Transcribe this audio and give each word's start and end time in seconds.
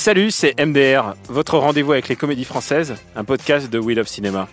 Salut, 0.00 0.30
c'est 0.30 0.58
MDR, 0.58 1.14
votre 1.28 1.58
rendez-vous 1.58 1.92
avec 1.92 2.08
les 2.08 2.16
comédies 2.16 2.46
françaises, 2.46 2.94
un 3.16 3.22
podcast 3.22 3.68
de 3.68 3.78
Wheel 3.78 4.00
of 4.00 4.08
Cinema. 4.08 4.48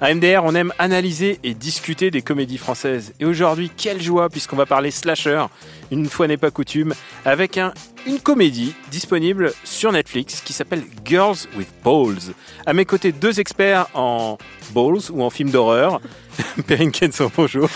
À 0.00 0.14
MDR, 0.14 0.44
on 0.44 0.54
aime 0.54 0.72
analyser 0.78 1.40
et 1.42 1.52
discuter 1.52 2.12
des 2.12 2.22
comédies 2.22 2.58
françaises. 2.58 3.12
Et 3.18 3.24
aujourd'hui, 3.24 3.72
quelle 3.76 4.00
joie, 4.00 4.28
puisqu'on 4.28 4.54
va 4.54 4.66
parler 4.66 4.92
slasher, 4.92 5.46
une 5.90 6.08
fois 6.08 6.28
n'est 6.28 6.36
pas 6.36 6.52
coutume, 6.52 6.94
avec 7.24 7.58
un, 7.58 7.74
une 8.06 8.20
comédie 8.20 8.72
disponible 8.92 9.52
sur 9.64 9.90
Netflix 9.90 10.40
qui 10.42 10.52
s'appelle 10.52 10.84
Girls 11.04 11.38
with 11.56 11.70
Balls. 11.84 12.32
À 12.64 12.72
mes 12.72 12.84
côtés, 12.84 13.10
deux 13.10 13.40
experts 13.40 13.88
en 13.94 14.38
balls 14.72 15.10
ou 15.10 15.24
en 15.24 15.30
films 15.30 15.50
d'horreur. 15.50 16.00
Perrine 16.68 16.92
Kenson, 16.92 17.32
bonjour. 17.36 17.68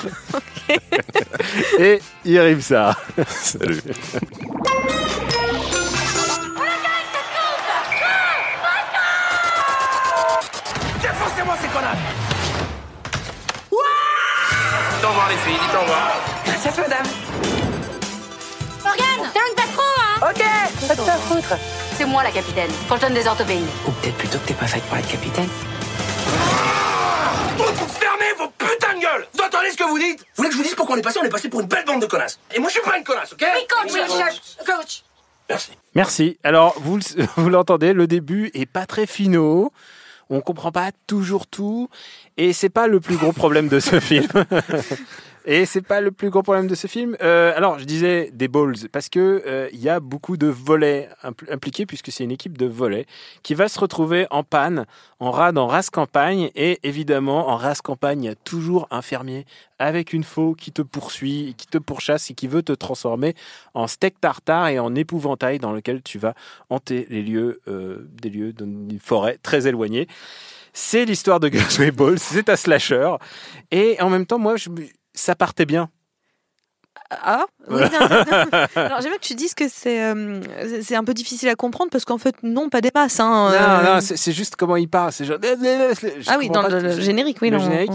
et 1.80 1.98
Yerim 2.24 2.60
Sarr. 2.60 2.96
Salut. 3.26 3.82
au 15.08 15.10
revoir 15.10 15.28
les 15.30 15.36
filles, 15.36 15.54
dites 15.60 15.74
au 15.76 15.80
revoir. 15.80 16.12
Merci 16.46 16.68
madame 16.80 17.06
Morgane 18.84 19.32
T'inquiète 19.32 19.56
pas 19.56 19.62
trop, 19.72 19.82
hein 20.00 20.30
Ok 20.30 20.88
Pas 20.88 20.94
de 20.94 21.00
faire 21.00 21.18
foutre 21.20 21.56
C'est 21.96 22.04
moi 22.04 22.22
la 22.22 22.30
capitaine. 22.30 22.70
Faut 22.88 22.94
que 22.94 23.00
je 23.00 23.06
donne 23.06 23.14
des 23.14 23.26
orthopédies. 23.26 23.64
Ou 23.86 23.90
peut-être 23.92 24.16
plutôt 24.16 24.38
que 24.38 24.46
t'es 24.48 24.54
pas 24.54 24.66
faite 24.66 24.82
pour 24.84 24.96
être 24.98 25.08
capitaine 25.08 25.48
Vous 27.56 27.64
fermez 27.88 28.32
vos 28.38 28.48
putains 28.48 28.94
de 28.94 29.00
gueules 29.00 29.26
Vous 29.34 29.40
entendez 29.44 29.70
ce 29.70 29.76
que 29.76 29.84
vous 29.84 29.98
dites? 29.98 30.20
Vous 30.20 30.26
voulez 30.36 30.48
que 30.48 30.52
je 30.54 30.58
vous 30.58 30.64
dise 30.64 30.74
pourquoi 30.74 30.96
on 30.96 30.98
est 30.98 31.02
passé? 31.02 31.18
On 31.22 31.24
est 31.24 31.30
passé 31.30 31.48
pour 31.48 31.60
une 31.60 31.66
belle 31.68 31.84
bande 31.84 32.00
de 32.02 32.06
connasses. 32.06 32.38
Et 32.54 32.58
moi 32.58 32.68
je 32.68 32.74
suis 32.74 32.82
pas 32.82 32.96
une 32.98 33.04
connasse, 33.04 33.32
ok? 33.32 33.42
Oui, 33.42 33.66
coach, 33.68 33.92
oui, 33.94 34.00
chef. 34.18 34.66
Coach. 34.66 35.02
Merci. 35.48 35.70
Merci. 35.94 36.38
Alors, 36.44 36.74
vous, 36.78 36.98
le- 36.98 37.26
vous 37.36 37.48
l'entendez, 37.48 37.94
le 37.94 38.06
début 38.06 38.50
est 38.52 38.66
pas 38.66 38.84
très 38.84 39.06
finaux. 39.06 39.72
On 40.30 40.40
comprend 40.40 40.72
pas 40.72 40.90
toujours 41.06 41.46
tout. 41.46 41.88
Et 42.36 42.52
c'est 42.52 42.68
pas 42.68 42.86
le 42.86 43.00
plus 43.00 43.16
gros 43.16 43.32
problème 43.32 43.68
de 43.68 43.80
ce 43.80 44.00
film. 44.00 44.28
Et 45.44 45.64
c'est 45.64 45.82
pas 45.82 46.00
le 46.00 46.10
plus 46.10 46.30
gros 46.30 46.42
problème 46.42 46.66
de 46.66 46.74
ce 46.74 46.86
film. 46.86 47.16
Euh, 47.22 47.52
alors, 47.56 47.78
je 47.78 47.84
disais 47.84 48.30
des 48.32 48.48
balls 48.48 48.74
parce 48.92 49.08
que 49.08 49.42
euh, 49.46 49.68
il 49.72 49.80
y 49.80 49.88
a 49.88 50.00
beaucoup 50.00 50.36
de 50.36 50.46
volets 50.46 51.08
impl- 51.22 51.50
impliqués 51.52 51.86
puisque 51.86 52.12
c'est 52.12 52.24
une 52.24 52.30
équipe 52.30 52.58
de 52.58 52.66
volets 52.66 53.06
qui 53.42 53.54
va 53.54 53.68
se 53.68 53.80
retrouver 53.80 54.26
en 54.30 54.42
panne, 54.42 54.84
en 55.20 55.30
rade, 55.30 55.56
en 55.56 55.66
race 55.66 55.90
campagne 55.90 56.50
et 56.54 56.78
évidemment 56.82 57.48
en 57.48 57.56
race 57.56 57.80
campagne, 57.80 58.24
il 58.24 58.26
y 58.26 58.30
a 58.30 58.34
toujours 58.34 58.88
un 58.90 59.00
fermier 59.00 59.46
avec 59.78 60.12
une 60.12 60.24
faux 60.24 60.54
qui 60.54 60.72
te 60.72 60.82
poursuit, 60.82 61.54
qui 61.56 61.66
te 61.66 61.78
pourchasse 61.78 62.30
et 62.30 62.34
qui 62.34 62.46
veut 62.46 62.62
te 62.62 62.72
transformer 62.72 63.34
en 63.74 63.86
steak 63.86 64.20
tartare 64.20 64.68
et 64.68 64.78
en 64.78 64.94
épouvantail 64.94 65.58
dans 65.58 65.72
lequel 65.72 66.02
tu 66.02 66.18
vas 66.18 66.34
hanter 66.68 67.06
les 67.10 67.22
lieux, 67.22 67.60
euh, 67.68 68.06
des 68.20 68.28
lieux 68.28 68.52
d'une 68.52 68.98
forêt 69.00 69.38
très 69.42 69.66
éloignée. 69.66 70.08
C'est 70.72 71.04
l'histoire 71.04 71.40
de 71.40 71.48
with 71.48 71.96
Balls, 71.96 72.18
c'est 72.18 72.48
un 72.48 72.56
slasher. 72.56 73.12
Et 73.70 74.00
en 74.00 74.10
même 74.10 74.26
temps, 74.26 74.38
moi, 74.38 74.56
je, 74.56 74.68
ça 75.18 75.34
partait 75.34 75.66
bien. 75.66 75.90
Ah 77.10 77.46
oui, 77.70 77.80
non, 77.80 78.08
non. 78.08 78.66
Alors 78.74 79.00
j'aime 79.00 79.10
bien 79.12 79.18
que 79.18 79.24
tu 79.24 79.34
dises 79.34 79.54
que 79.54 79.66
c'est 79.68 80.02
euh, 80.02 80.42
c'est- 80.82 80.94
un 80.94 81.04
peu 81.04 81.14
difficile 81.14 81.48
à 81.48 81.54
comprendre 81.54 81.90
parce 81.90 82.04
qu'en 82.04 82.18
fait 82.18 82.34
non 82.42 82.68
pas 82.68 82.82
des 82.82 82.90
masses. 82.94 83.18
Hein, 83.18 83.50
Non, 83.50 83.54
euh. 83.54 83.94
non, 83.94 84.00
c'est 84.02 84.16
c'est 84.18 84.32
juste 84.32 84.56
comment 84.56 84.76
il 84.76 84.88
parle. 84.90 85.10
Genre. 85.12 85.38
ah 86.26 86.36
oui 86.38 86.50
dans 86.50 86.68
le, 86.68 86.80
le 86.80 87.00
générique 87.00 87.38
oui 87.40 87.48
le 87.48 87.56
non. 87.56 87.62
générique. 87.64 87.92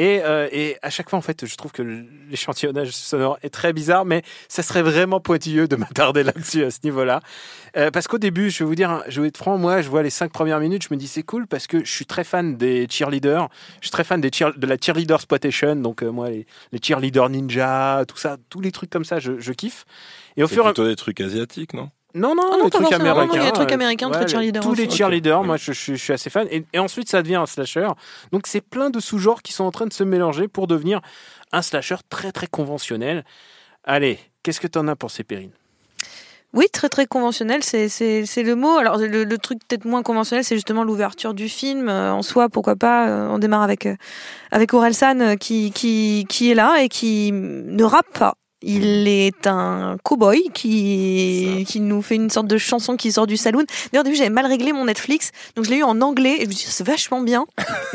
Et, 0.00 0.22
euh, 0.24 0.48
et 0.50 0.78
à 0.80 0.88
chaque 0.88 1.10
fois, 1.10 1.18
en 1.18 1.22
fait, 1.22 1.44
je 1.44 1.56
trouve 1.56 1.72
que 1.72 1.82
l'échantillonnage 2.30 2.92
sonore 2.92 3.38
est 3.42 3.50
très 3.50 3.74
bizarre, 3.74 4.06
mais 4.06 4.22
ça 4.48 4.62
serait 4.62 4.80
vraiment 4.80 5.20
pointilleux 5.20 5.68
de 5.68 5.76
m'attarder 5.82 6.22
là-dessus 6.22 6.64
à 6.64 6.70
ce 6.70 6.78
niveau-là. 6.84 7.20
Euh, 7.76 7.90
parce 7.90 8.08
qu'au 8.08 8.16
début, 8.16 8.48
je 8.48 8.60
vais 8.60 8.64
vous 8.64 8.74
dire, 8.74 9.04
je 9.08 9.20
vais 9.20 9.28
être 9.28 9.36
franc, 9.36 9.58
moi, 9.58 9.82
je 9.82 9.90
vois 9.90 10.02
les 10.02 10.08
cinq 10.08 10.32
premières 10.32 10.58
minutes, 10.58 10.84
je 10.84 10.88
me 10.90 10.96
dis 10.98 11.06
c'est 11.06 11.22
cool 11.22 11.46
parce 11.46 11.66
que 11.66 11.84
je 11.84 11.90
suis 11.92 12.06
très 12.06 12.24
fan 12.24 12.56
des 12.56 12.86
cheerleaders, 12.88 13.50
je 13.82 13.88
suis 13.88 13.90
très 13.90 14.04
fan 14.04 14.22
des 14.22 14.30
cheer- 14.30 14.56
de 14.58 14.66
la 14.66 14.76
cheerleader 14.80 15.16
exploitation, 15.16 15.76
donc 15.76 16.02
euh, 16.02 16.10
moi, 16.10 16.30
les, 16.30 16.46
les 16.72 16.78
cheerleaders 16.82 17.28
ninja, 17.28 18.02
tout 18.08 18.16
ça, 18.16 18.38
tous 18.48 18.62
les 18.62 18.72
trucs 18.72 18.88
comme 18.88 19.04
ça, 19.04 19.18
je, 19.18 19.38
je 19.38 19.52
kiffe. 19.52 19.84
Et 20.38 20.42
au 20.42 20.48
fur 20.48 20.64
et 20.64 20.68
à 20.68 20.72
plutôt 20.72 20.88
des 20.88 20.96
trucs 20.96 21.20
asiatiques, 21.20 21.74
non? 21.74 21.90
Non, 22.14 22.34
non, 22.34 22.42
Ah 22.52 22.56
non, 22.56 22.64
les 22.64 22.70
trucs 22.70 22.86
il 22.88 22.90
y 22.90 22.94
a 22.94 23.44
des 23.44 23.52
trucs 23.52 23.72
américains, 23.72 24.10
très 24.10 24.22
le- 24.22 24.28
cheerleader 24.28 24.62
Tous 24.62 24.74
les 24.74 24.86
aussi. 24.86 24.96
cheerleaders, 24.96 25.44
moi, 25.44 25.56
je, 25.56 25.72
je- 25.72 25.94
je 25.94 26.02
suis 26.02 26.12
assez 26.12 26.30
fan. 26.30 26.46
Et, 26.50 26.64
et 26.72 26.78
ensuite, 26.78 27.08
ça 27.08 27.22
devient 27.22 27.36
un 27.36 27.46
slasher. 27.46 27.88
Donc, 28.32 28.46
c'est 28.46 28.60
plein 28.60 28.90
de 28.90 29.00
sous-genres 29.00 29.42
qui 29.42 29.52
sont 29.52 29.64
en 29.64 29.70
train 29.70 29.86
de 29.86 29.92
se 29.92 30.04
mélanger 30.04 30.48
pour 30.48 30.66
devenir 30.66 31.00
un 31.52 31.62
slasher 31.62 31.96
très, 32.08 32.32
très 32.32 32.46
conventionnel. 32.46 33.24
Allez, 33.84 34.18
qu'est-ce 34.42 34.60
que 34.60 34.66
t'en 34.66 34.88
as 34.88 34.96
pensé, 34.96 35.24
Perrine? 35.24 35.50
Oui, 36.52 36.66
très 36.72 36.88
très 36.88 37.06
conventionnel, 37.06 37.62
c'est 37.62 37.86
le 38.42 38.54
mot. 38.56 38.76
Alors 38.76 38.98
le, 38.98 39.22
le 39.22 39.38
truc 39.38 39.60
peut-être 39.68 39.84
moins 39.84 40.02
conventionnel, 40.02 40.44
c'est 40.44 40.56
justement 40.56 40.82
l'ouverture 40.82 41.32
du 41.32 41.48
film 41.48 41.88
euh, 41.88 42.12
en 42.12 42.22
soi. 42.22 42.48
Pourquoi 42.48 42.74
pas 42.74 43.08
euh, 43.08 43.28
On 43.28 43.38
démarre 43.38 43.62
avec 43.62 43.86
euh, 43.86 43.94
avec 44.50 44.74
Orelsan 44.74 45.20
euh, 45.20 45.36
qui 45.36 45.70
qui 45.70 46.26
qui 46.28 46.50
est 46.50 46.54
là 46.56 46.82
et 46.82 46.88
qui 46.88 47.30
ne 47.32 47.84
rappe 47.84 48.18
pas. 48.18 48.34
Il 48.62 49.08
est 49.08 49.46
un 49.46 49.96
cow-boy 50.02 50.50
qui, 50.52 51.64
qui 51.66 51.80
nous 51.80 52.02
fait 52.02 52.16
une 52.16 52.28
sorte 52.28 52.46
de 52.46 52.58
chanson 52.58 52.96
qui 52.96 53.10
sort 53.10 53.26
du 53.26 53.36
saloon. 53.38 53.64
D'ailleurs, 53.92 54.02
au 54.02 54.04
début, 54.04 54.16
j'avais 54.16 54.28
mal 54.28 54.44
réglé 54.46 54.72
mon 54.74 54.84
Netflix, 54.84 55.30
donc 55.56 55.64
je 55.64 55.70
l'ai 55.70 55.78
eu 55.78 55.82
en 55.82 56.00
anglais 56.02 56.36
et 56.38 56.42
je 56.42 56.46
me 56.48 56.52
suis 56.52 56.66
dit, 56.66 56.72
c'est 56.72 56.86
vachement 56.86 57.20
bien. 57.22 57.46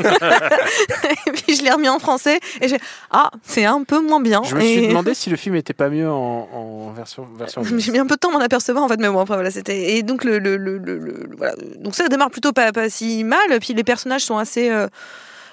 et 1.26 1.30
puis 1.32 1.56
je 1.56 1.62
l'ai 1.62 1.70
remis 1.70 1.88
en 1.88 1.98
français 1.98 2.40
et 2.60 2.68
j'ai 2.68 2.78
ah, 3.10 3.30
c'est 3.44 3.64
un 3.64 3.82
peu 3.84 4.00
moins 4.00 4.20
bien. 4.20 4.42
Je 4.44 4.54
me 4.56 4.60
suis 4.60 4.88
demandé 4.88 5.14
si 5.14 5.30
le 5.30 5.36
film 5.36 5.54
était 5.54 5.72
pas 5.72 5.88
mieux 5.88 6.10
en, 6.10 6.48
en 6.52 6.92
version, 6.92 7.26
version 7.38 7.62
j'ai 7.78 7.92
mis 7.92 7.98
un 7.98 8.06
peu 8.06 8.14
de 8.16 8.20
temps 8.20 8.30
à 8.30 8.32
m'en 8.32 8.40
apercevoir 8.40 8.84
en 8.84 8.88
fait, 8.88 8.98
mais 8.98 9.08
bon 9.08 9.20
après 9.20 9.34
voilà 9.36 9.50
c'était 9.50 9.96
et 9.96 10.02
donc 10.02 10.24
le, 10.24 10.38
le, 10.38 10.56
le, 10.56 10.78
le- 10.78 10.98
le- 10.98 11.30
voilà 11.36 11.54
donc 11.78 11.94
ça 11.94 12.08
démarre 12.08 12.30
plutôt 12.30 12.52
pas, 12.52 12.72
pas 12.72 12.88
si 12.90 13.24
mal 13.24 13.38
puis 13.60 13.74
les 13.74 13.84
personnages 13.84 14.22
sont 14.22 14.36
assez 14.38 14.70
euh, 14.70 14.88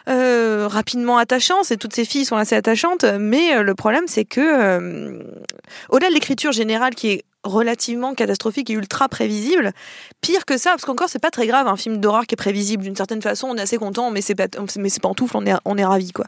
euh, 0.10 0.68
rapidement 0.68 1.18
attachants, 1.18 1.64
c'est 1.64 1.78
toutes 1.78 1.94
ces 1.94 2.06
filles 2.06 2.26
sont 2.26 2.36
assez 2.36 2.56
attachantes, 2.56 3.06
mais 3.20 3.56
euh, 3.56 3.64
le 3.64 3.74
problème 3.74 4.04
c'est 4.08 4.26
que 4.26 4.42
euh, 4.42 5.20
au-delà 5.90 6.10
de 6.10 6.14
l'écriture 6.14 6.52
générale 6.52 6.94
qui 6.94 7.10
est 7.10 7.24
relativement 7.44 8.14
catastrophique 8.14 8.70
et 8.70 8.74
ultra 8.74 9.10
prévisible. 9.10 9.72
Pire 10.22 10.46
que 10.46 10.58
ça, 10.58 10.72
parce 10.72 10.86
qu'encore 10.86 11.10
c'est 11.10 11.20
pas 11.20 11.32
très 11.32 11.48
grave 11.48 11.68
un 11.68 11.76
film 11.76 11.98
d'horreur 11.98 12.26
qui 12.26 12.36
est 12.36 12.38
prévisible 12.38 12.84
d'une 12.84 12.96
certaine 12.96 13.22
façon, 13.22 13.48
on 13.50 13.56
est 13.58 13.62
assez 13.62 13.78
content, 13.78 14.12
mais 14.12 14.22
c'est 14.22 14.36
pas 14.36 14.48
mais 14.78 14.90
c'est 14.90 15.02
pantoufle, 15.02 15.36
on 15.38 15.46
est 15.46 15.54
on 15.66 15.78
est 15.78 15.86
ravi 15.86 16.12
quoi. 16.12 16.26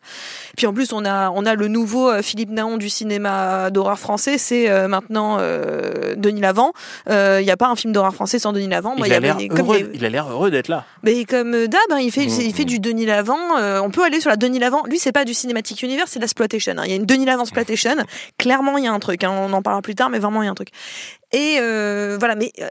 Puis 0.58 0.68
en 0.68 0.74
plus 0.74 0.92
on 0.94 1.06
a 1.06 1.30
on 1.32 1.46
a 1.46 1.56
le 1.56 1.68
nouveau 1.68 2.10
euh, 2.10 2.22
Philippe 2.22 2.50
Naon 2.50 2.78
du 2.78 2.90
cinéma 2.90 3.70
d'horreur 3.72 3.98
français, 4.00 4.38
c'est 4.38 4.70
euh, 4.70 4.88
maintenant 4.88 5.38
euh, 5.40 6.16
Denis 6.18 6.42
Lavant. 6.42 6.72
Il 7.10 7.44
n'y 7.44 7.52
a 7.52 7.58
pas 7.58 7.68
un 7.70 7.76
film 7.76 7.94
d'horreur 7.94 8.14
français 8.14 8.40
sans 8.40 8.52
Denis 8.54 8.68
Lavant. 8.68 8.96
Moi, 8.98 9.08
il, 9.08 9.12
y 9.12 9.16
a 9.16 9.20
l'air 9.20 9.38
des- 9.38 9.48
comme 9.48 9.60
heureux, 9.60 9.90
il 9.94 10.04
a- 10.06 10.10
l'air 10.10 10.28
heureux 10.30 10.52
d'être 10.52 10.68
là. 10.68 10.86
mais 11.04 11.26
comme 11.26 11.54
euh, 11.54 11.68
d'hab, 11.68 11.80
hein, 11.92 12.00
il 12.00 12.12
fait, 12.12 12.26
Mmh, 12.26 12.42
il 12.42 12.54
fait 12.54 12.64
mmh. 12.64 12.66
du 12.66 12.80
Denis 12.80 13.06
Lavant. 13.06 13.58
euh, 13.58 13.80
on 13.82 13.90
peut 13.92 14.04
aller 14.04 14.20
sur 14.20 14.30
la 14.30 14.36
Denis 14.38 14.60
Lavant. 14.60 14.84
Lui, 14.86 15.00
c'est 15.00 15.12
pas 15.12 15.26
du 15.26 15.34
Cinematic 15.34 15.82
Universe, 15.84 16.12
c'est 16.12 16.20
de 16.20 16.24
la 16.24 16.28
Sploitation. 16.28 16.74
hein. 16.78 16.82
Il 16.86 16.90
y 16.90 16.94
a 16.94 16.96
une 16.98 17.06
Denis 17.06 17.26
Lavant 17.26 17.46
Sploitation. 17.46 17.96
Clairement, 18.38 18.78
il 18.78 18.84
y 18.86 18.88
a 18.88 18.92
un 18.94 19.00
truc. 19.00 19.24
hein, 19.24 19.32
on 19.32 19.54
en 19.54 19.62
parlera 19.62 19.82
plus 19.82 19.96
tard, 19.96 20.10
mais 20.10 20.20
vraiment, 20.20 20.42
il 20.42 20.46
y 20.46 20.48
a 20.50 20.52
un 20.52 20.56
truc. 20.56 20.70
Et 21.36 21.58
euh, 21.60 22.16
voilà, 22.18 22.36
mais 22.36 22.54
euh, 22.62 22.68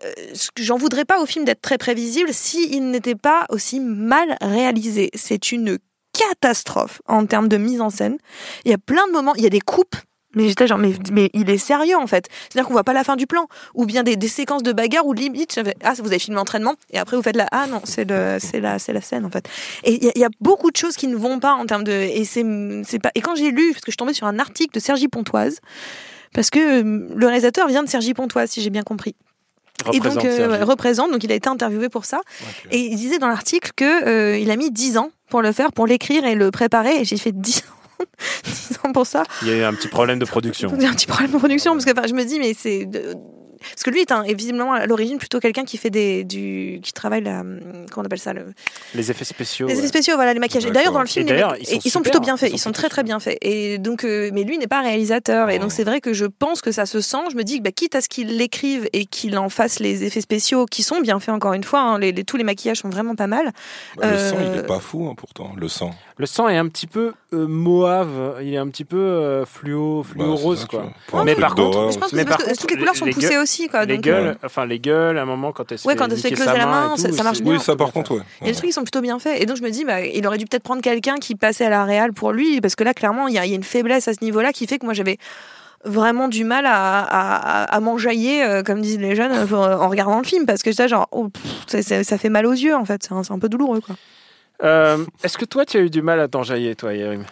j'en 0.57 0.79
voudrais 0.79 1.05
pas 1.05 1.21
au 1.21 1.27
film 1.27 1.45
d'être 1.45 1.61
très 1.61 1.77
prévisible 1.77 2.31
s'il 2.33 2.91
n'était 2.91 3.15
pas 3.15 3.45
aussi 3.51 3.79
mal 3.79 4.39
réalisé. 4.41 5.11
C'est 5.15 5.53
une 5.53 5.77
catastrophe 6.15 7.03
en 7.07 7.27
termes 7.27 7.49
de 7.49 7.59
mise 7.59 7.83
en 7.83 7.91
scène. 7.91 8.17
Il 8.65 8.71
y 8.71 8.75
a 8.75 8.79
plein 8.79 9.07
de 9.07 9.13
moments, 9.13 9.35
il 9.35 9.43
y 9.43 9.47
a 9.47 9.51
des 9.51 9.61
coupes. 9.61 9.97
Mais 10.35 10.49
j'étais 10.49 10.67
genre, 10.67 10.79
mais, 10.79 11.31
il 11.35 11.51
est 11.51 11.59
sérieux 11.59 11.99
en 11.99 12.07
fait. 12.07 12.29
C'est-à-dire 12.49 12.67
qu'on 12.67 12.73
voit 12.73 12.85
pas 12.85 12.95
la 12.95 13.05
fin 13.05 13.17
du 13.17 13.27
plan. 13.27 13.49
Ou 13.75 13.85
bien 13.85 14.03
des, 14.03 14.29
séquences 14.29 14.63
de 14.63 14.73
bagarre 14.73 15.05
où 15.05 15.13
limite, 15.13 15.61
ah, 15.83 15.93
vous 15.99 16.07
avez 16.07 16.19
filmé 16.19 16.37
l'entraînement, 16.37 16.75
et 16.91 16.99
après 16.99 17.19
vous 17.19 17.23
faites 17.23 17.37
la, 17.37 17.47
ah 17.53 17.67
non, 17.67 17.83
c'est 17.85 18.09
la, 18.09 18.39
la 18.41 19.01
scène 19.03 19.27
en 19.27 19.31
fait. 19.31 19.47
Et 19.85 19.93
il 19.93 20.11
y, 20.17 20.21
y 20.21 20.25
a 20.25 20.31
beaucoup 20.41 20.71
de 20.71 20.77
choses 20.77 20.97
qui 20.97 21.07
ne 21.07 21.17
vont 21.17 21.39
pas 21.39 21.53
en 21.53 21.67
termes 21.67 21.85
de, 21.85 21.93
et 21.93 22.25
c'est, 22.25 22.45
c'est 22.85 22.99
pas, 22.99 23.11
et 23.15 23.21
quand 23.21 23.35
j'ai 23.35 23.51
lu, 23.51 23.73
parce 23.73 23.83
que 23.83 23.91
je 23.91 23.93
suis 23.93 23.97
tombée 23.99 24.15
sur 24.15 24.27
un 24.27 24.39
article 24.39 24.75
de 24.75 24.81
Sergi 24.81 25.09
Pontoise, 25.09 25.61
parce 26.35 26.51
que 26.51 26.83
euh, 26.83 27.09
le 27.15 27.27
réalisateur 27.27 27.69
vient 27.69 27.83
de 27.83 27.89
Sergi 27.89 28.13
Pontoise, 28.13 28.51
si 28.51 28.61
j'ai 28.61 28.71
bien 28.71 28.83
compris. 28.83 29.15
Et 29.93 30.01
donc, 30.01 30.15
Représente 30.15 30.25
euh, 30.25 30.49
ouais, 30.51 30.63
représente, 30.63 31.13
donc 31.13 31.25
il 31.25 31.33
a 31.33 31.35
été 31.35 31.49
interviewé 31.49 31.89
pour 31.89 32.05
ça. 32.05 32.21
Et 32.71 32.79
il 32.79 32.97
disait 32.97 33.19
dans 33.19 33.29
l'article 33.29 33.71
que 33.75 34.07
euh, 34.07 34.39
il 34.39 34.51
a 34.51 34.57
mis 34.57 34.71
10 34.71 34.99
ans 34.99 35.11
pour 35.29 35.43
le 35.43 35.53
faire, 35.53 35.73
pour 35.73 35.87
l'écrire 35.87 36.25
et 36.25 36.35
le 36.35 36.51
préparer. 36.51 37.01
Et 37.01 37.05
j'ai 37.05 37.17
fait 37.17 37.33
10 37.33 37.65
ans 38.85 38.93
pour 38.93 39.07
ça. 39.07 39.25
Il 39.43 39.49
y 39.49 39.51
a 39.53 39.57
eu 39.57 39.63
un 39.63 39.75
petit 39.75 39.89
problème 39.89 40.19
de 40.19 40.25
production. 40.25 40.73
Il 40.77 40.83
y 40.83 40.87
a 40.87 40.91
un 40.91 40.95
petit 40.95 41.07
problème 41.07 41.33
de 41.33 41.39
production 41.39 41.73
parce 41.73 41.85
que 41.85 41.93
enfin, 41.93 42.07
je 42.07 42.15
me 42.15 42.25
dis, 42.25 42.39
mais 42.39 42.55
c'est. 42.55 42.89
Parce 43.71 43.83
que 43.83 43.91
lui 43.91 44.01
est, 44.01 44.13
un, 44.13 44.23
est 44.25 44.35
visiblement 44.35 44.73
à 44.73 44.87
l'origine 44.87 45.19
plutôt 45.19 45.41
quelqu'un 45.41 45.65
qui 45.65 45.77
fait 45.77 45.91
des 45.91 46.25
du 46.25 46.81
qui 46.83 46.93
travaille 46.93 47.23
la 47.23 47.43
comment 47.91 48.03
on 48.03 48.05
appelle 48.05 48.19
ça 48.19 48.33
le, 48.33 48.47
Les 48.95 49.11
effets 49.11 49.25
spéciaux. 49.25 49.67
les 49.67 49.75
effets 49.75 49.83
ouais. 49.83 49.89
spéciaux 49.89 50.15
voilà 50.17 50.33
les 50.35 50.41
maquillages. 50.41 50.71
D'ailleurs 50.71 50.93
dans 50.93 51.01
le 51.01 51.07
film 51.07 51.27
les 51.29 51.35
ils 51.61 51.67
sont 51.67 51.73
ils 51.73 51.81
sont 51.83 51.89
super, 51.91 52.03
plutôt 52.03 52.21
bien 52.21 52.35
ils 52.35 52.39
faits, 52.39 52.51
sont 52.51 52.57
ils 52.57 52.61
sont 52.61 52.73
très 52.73 52.89
très 52.89 53.03
bien 53.03 53.21
faits. 53.21 53.39
Et 53.43 53.79
donc 53.79 54.05
euh, 54.05 54.31
mais 54.33 54.45
lui 54.45 54.59
n'est 54.59 54.67
pas 54.67 54.81
réalisateur 54.83 55.51
et 55.51 55.59
donc 55.59 55.73
c'est 55.73 55.85
vrai 55.85 56.01
que 56.01 56.13
je 56.13 56.27
pense 56.27 56.61
que 56.63 56.73
ça 56.73 56.87
se 56.87 57.01
sent. 57.01 57.19
Je 57.31 57.37
me 57.37 57.43
dis 57.45 57.59
que 57.59 57.63
bah, 57.65 57.73
quitte 57.73 57.95
à 57.95 58.01
ce 58.01 58.09
qu'il 58.09 58.37
l'écrive 58.37 58.89
et 58.93 59.07
qu'il 59.07 59.37
en 59.39 59.49
fasse 59.49 59.81
les 59.81 60.05
effets 60.05 60.21
spéciaux 60.21 60.67
qui 60.67 60.83
sont 60.83 61.01
bien 61.01 61.21
faits 61.21 61.35
encore 61.35 61.53
une 61.55 61.65
fois, 61.65 61.81
hein, 61.81 61.99
les, 61.99 62.13
les- 62.13 62.25
tous 62.25 62.37
les 62.37 62.45
maquillages 62.45 62.79
sont 62.79 62.89
vraiment 62.91 63.15
pas 63.15 63.27
mal. 63.27 63.53
Bah, 63.97 64.11
le 64.11 64.19
sang, 64.19 64.37
il 64.41 64.47
Euh, 64.47 64.61
est 64.63 64.67
pas 64.67 64.81
fou, 64.81 65.07
hein, 65.11 65.15
pourtant, 65.17 65.53
le 65.57 65.69
sang. 65.69 65.91
Le 66.17 66.27
sang 66.27 66.49
est 66.49 66.57
un 66.57 66.69
petit 66.69 66.87
peu 66.87 67.13
euh, 67.33 67.47
mauve, 67.49 68.37
il 68.43 68.55
est 68.55 68.57
un 68.59 68.69
petit 68.69 68.85
peu 68.85 68.97
euh, 68.99 69.45
fluo, 69.45 70.03
fluo 70.03 70.25
Bah, 70.31 70.35
c'est 70.37 70.43
rose 70.43 70.65
quoi. 70.67 70.93
mais 71.25 71.35
par 71.35 71.55
contre, 71.55 71.91
Je 71.93 71.99
pense 71.99 72.11
que 72.11 72.17
mais 72.17 72.25
parce 72.25 72.43
que 72.43 72.49
contre, 72.49 72.61
toutes 72.61 72.71
les 72.71 72.77
couleurs 72.77 72.97
sont 72.97 73.05
les 73.05 73.13
poussées 73.13 73.29
gueules- 73.31 73.39
aussi 73.55 73.69
quoi. 73.69 73.85
les 73.85 73.95
donc, 73.97 74.05
gueules, 74.05 74.27
euh, 74.29 74.35
enfin 74.47 74.67
les 74.67 74.79
gueules, 74.79 75.19
à 75.19 75.23
un 75.23 75.27
moment 75.27 75.53
quand 75.53 75.71
elle 75.73 75.79
se 75.79 75.87
Ouais, 75.87 75.95
fait 75.95 75.99
quand 75.99 76.09
elle 76.11 76.19
se 76.19 76.29
fait 76.29 76.35
la 76.35 76.67
main, 76.67 76.97
ça- 76.97 77.23
marche 77.23 77.41
bien. 77.41 77.53
Oui, 77.55 77.61
ça 77.61 77.77
par 77.77 77.93
contre, 77.93 78.17
ouais. 78.17 78.23
Et 78.43 78.47
les 78.47 78.53
trucs, 78.55 78.71
ils 78.71 78.73
sont 78.73 78.83
plutôt 78.83 79.01
bien 79.01 79.19
faits. 79.19 79.41
Et 79.43 79.47
donc, 79.47 79.57
je 79.57 79.63
me 79.63 79.71
dis, 79.71 79.85
bah, 79.85 80.01
il 80.01 80.27
aurait 80.27 80.39
dû 80.39 80.45
peut-être 80.47 80.63
prendre 80.63 80.83
quelqu'un 80.83 81.17
qui 81.17 81.35
passait 81.35 81.65
à 81.67 81.71
la 81.71 81.85
réal 81.85 82.13
pour 82.13 82.33
lui, 82.33 82.61
parce 82.61 82.75
que 82.77 82.85
là, 82.85 82.95
clairement, 82.95 83.29
il 83.29 83.35
y, 83.35 83.39
a 83.39 83.45
il 83.47 83.51
y 83.51 83.53
a 83.53 83.57
une 83.57 83.63
faiblesse 83.63 84.09
à 84.09 84.15
ce 84.15 84.23
niveau-là 84.23 84.53
qui 84.53 84.67
fait 84.67 84.79
que 84.79 84.85
moi, 84.85 84.95
j'avais 84.95 85.19
vraiment 85.85 86.29
du 86.29 86.45
mal 86.45 86.65
à, 86.67 87.01
à, 87.03 87.65
à 87.65 87.81
m'enjailler, 87.81 88.43
euh, 88.43 88.63
comme 88.63 88.81
disent 88.81 88.99
les 88.99 89.15
jeunes, 89.15 89.33
euh, 89.33 89.77
en 89.79 89.89
regardant 89.89 90.19
le 90.19 90.25
film, 90.25 90.47
parce 90.47 90.63
que 90.63 90.71
j'étais 90.71 90.89
genre, 90.89 91.09
oh, 91.13 91.29
pff, 91.29 91.43
ça, 91.67 91.83
ça- 91.83 92.05
ça 92.05 92.19
fait 92.19 92.31
mal 92.31 92.47
aux 92.47 92.53
yeux, 92.53 92.75
en 92.75 92.85
fait. 92.85 93.03
C'est 93.03 93.33
un, 93.33 93.39
peu 93.39 93.49
douloureux, 93.49 93.81
quoi. 93.81 93.97
Euh, 94.63 95.05
Est-ce 95.23 95.37
que 95.37 95.45
toi 95.45 95.67
tu 95.67 95.77
as 95.77 95.81
eu 95.81 95.91
du 95.91 96.01
mal 96.01 96.21
à 96.21 96.29
t'enjailler 96.29 96.75
toi, 96.77 96.95
Yerim? 96.95 97.25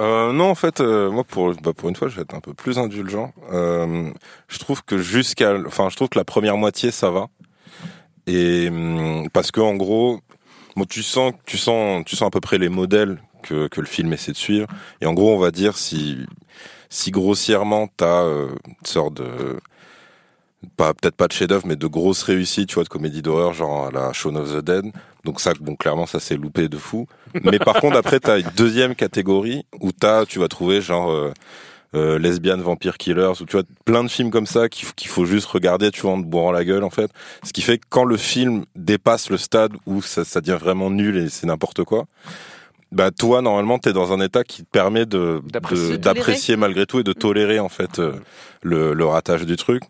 Euh, 0.00 0.32
non, 0.32 0.46
en 0.50 0.54
fait, 0.54 0.80
euh, 0.80 1.10
moi, 1.10 1.24
pour, 1.24 1.54
bah, 1.62 1.72
pour 1.76 1.88
une 1.90 1.96
fois, 1.96 2.08
je 2.08 2.16
vais 2.16 2.22
être 2.22 2.34
un 2.34 2.40
peu 2.40 2.54
plus 2.54 2.78
indulgent. 2.78 3.32
Euh, 3.52 4.10
je 4.48 4.58
trouve 4.58 4.82
que 4.82 4.98
jusqu'à, 4.98 5.54
enfin, 5.66 5.88
je 5.90 5.96
trouve 5.96 6.08
que 6.08 6.18
la 6.18 6.24
première 6.24 6.56
moitié, 6.56 6.90
ça 6.90 7.10
va. 7.10 7.28
Et 8.26 8.68
hum, 8.68 9.28
parce 9.32 9.50
que 9.50 9.60
en 9.60 9.74
gros, 9.74 10.20
bon, 10.76 10.84
tu 10.84 11.02
sens, 11.02 11.32
tu 11.46 11.58
sens, 11.58 12.04
tu 12.06 12.16
sens 12.16 12.28
à 12.28 12.30
peu 12.30 12.40
près 12.40 12.58
les 12.58 12.68
modèles 12.70 13.20
que, 13.42 13.68
que 13.68 13.80
le 13.80 13.86
film 13.86 14.12
essaie 14.12 14.32
de 14.32 14.36
suivre. 14.36 14.66
Et 15.00 15.06
en 15.06 15.12
gros, 15.14 15.34
on 15.34 15.38
va 15.38 15.50
dire 15.50 15.76
si, 15.76 16.18
si 16.88 17.10
grossièrement 17.10 17.88
t'as 17.96 18.22
euh, 18.24 18.48
une 18.66 18.86
sorte 18.86 19.14
de, 19.14 19.60
pas 20.76 20.92
peut-être 20.94 21.16
pas 21.16 21.26
de 21.26 21.32
chef-d'œuvre, 21.32 21.66
mais 21.66 21.76
de 21.76 21.86
grosses 21.86 22.22
réussites, 22.22 22.68
tu 22.68 22.74
vois, 22.74 22.84
de 22.84 22.88
comédie 22.88 23.22
d'horreur, 23.22 23.52
genre 23.54 23.86
à 23.86 23.90
la 23.90 24.12
Shaun 24.12 24.36
of 24.36 24.52
the 24.52 24.64
Dead. 24.64 24.84
Donc 25.24 25.40
ça, 25.40 25.52
bon, 25.60 25.74
clairement, 25.76 26.06
ça 26.06 26.20
s'est 26.20 26.36
loupé 26.36 26.68
de 26.68 26.76
fou. 26.76 27.06
Mais 27.44 27.58
par 27.58 27.80
contre, 27.80 27.96
après, 27.96 28.20
t'as 28.20 28.38
une 28.40 28.50
deuxième 28.56 28.94
catégorie 28.94 29.64
où 29.80 29.92
t'as, 29.92 30.26
tu 30.26 30.38
vas 30.38 30.48
trouver 30.48 30.80
genre 30.80 31.10
euh, 31.10 31.32
euh, 31.94 32.18
lesbian 32.18 32.56
vampire 32.58 32.98
killers, 32.98 33.32
ou 33.40 33.44
tu 33.46 33.56
vois, 33.56 33.62
plein 33.84 34.04
de 34.04 34.08
films 34.08 34.30
comme 34.30 34.46
ça 34.46 34.68
qu'il 34.68 34.86
faut- 34.86 34.94
qu'il 34.96 35.08
faut 35.08 35.24
juste 35.24 35.46
regarder, 35.46 35.90
tu 35.90 36.02
vois, 36.02 36.12
en 36.12 36.22
te 36.22 36.26
bourrant 36.26 36.52
la 36.52 36.64
gueule, 36.64 36.84
en 36.84 36.90
fait. 36.90 37.10
Ce 37.42 37.52
qui 37.52 37.62
fait 37.62 37.78
que 37.78 37.86
quand 37.88 38.04
le 38.04 38.16
film 38.16 38.64
dépasse 38.76 39.28
le 39.30 39.36
stade 39.38 39.72
où 39.86 40.00
ça, 40.02 40.24
ça 40.24 40.40
devient 40.40 40.58
vraiment 40.60 40.90
nul 40.90 41.16
et 41.16 41.28
c'est 41.28 41.46
n'importe 41.46 41.84
quoi, 41.84 42.04
bah 42.92 43.10
toi, 43.10 43.40
normalement, 43.40 43.78
t'es 43.78 43.92
dans 43.92 44.12
un 44.12 44.20
état 44.20 44.42
qui 44.44 44.62
te 44.64 44.68
permet 44.70 45.06
de 45.06 45.40
D'apprécier. 45.52 45.88
de- 45.88 45.96
De 45.96 45.96
d'apprécier 46.02 46.56
malgré 46.56 46.86
tout 46.86 47.00
et 47.00 47.04
de 47.04 47.12
tolérer 47.12 47.60
en 47.60 47.68
fait 47.68 47.98
euh, 47.98 48.12
le, 48.62 48.94
le 48.94 49.04
ratage 49.06 49.46
du 49.46 49.56
truc. 49.56 49.82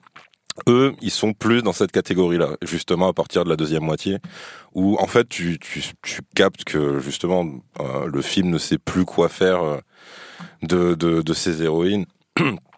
Eux, 0.68 0.94
ils 1.00 1.10
sont 1.10 1.32
plus 1.32 1.62
dans 1.62 1.72
cette 1.72 1.92
catégorie-là, 1.92 2.56
justement 2.62 3.08
à 3.08 3.12
partir 3.12 3.44
de 3.44 3.50
la 3.50 3.56
deuxième 3.56 3.84
moitié, 3.84 4.18
où 4.74 4.96
en 4.98 5.06
fait 5.06 5.28
tu, 5.28 5.58
tu, 5.58 5.82
tu 6.02 6.20
captes 6.34 6.64
que 6.64 7.00
justement 7.00 7.46
euh, 7.80 8.06
le 8.06 8.22
film 8.22 8.50
ne 8.50 8.58
sait 8.58 8.78
plus 8.78 9.04
quoi 9.04 9.28
faire 9.28 9.62
euh, 9.62 9.78
de, 10.62 10.94
de, 10.94 11.22
de 11.22 11.32
ses 11.32 11.62
héroïnes. 11.62 12.06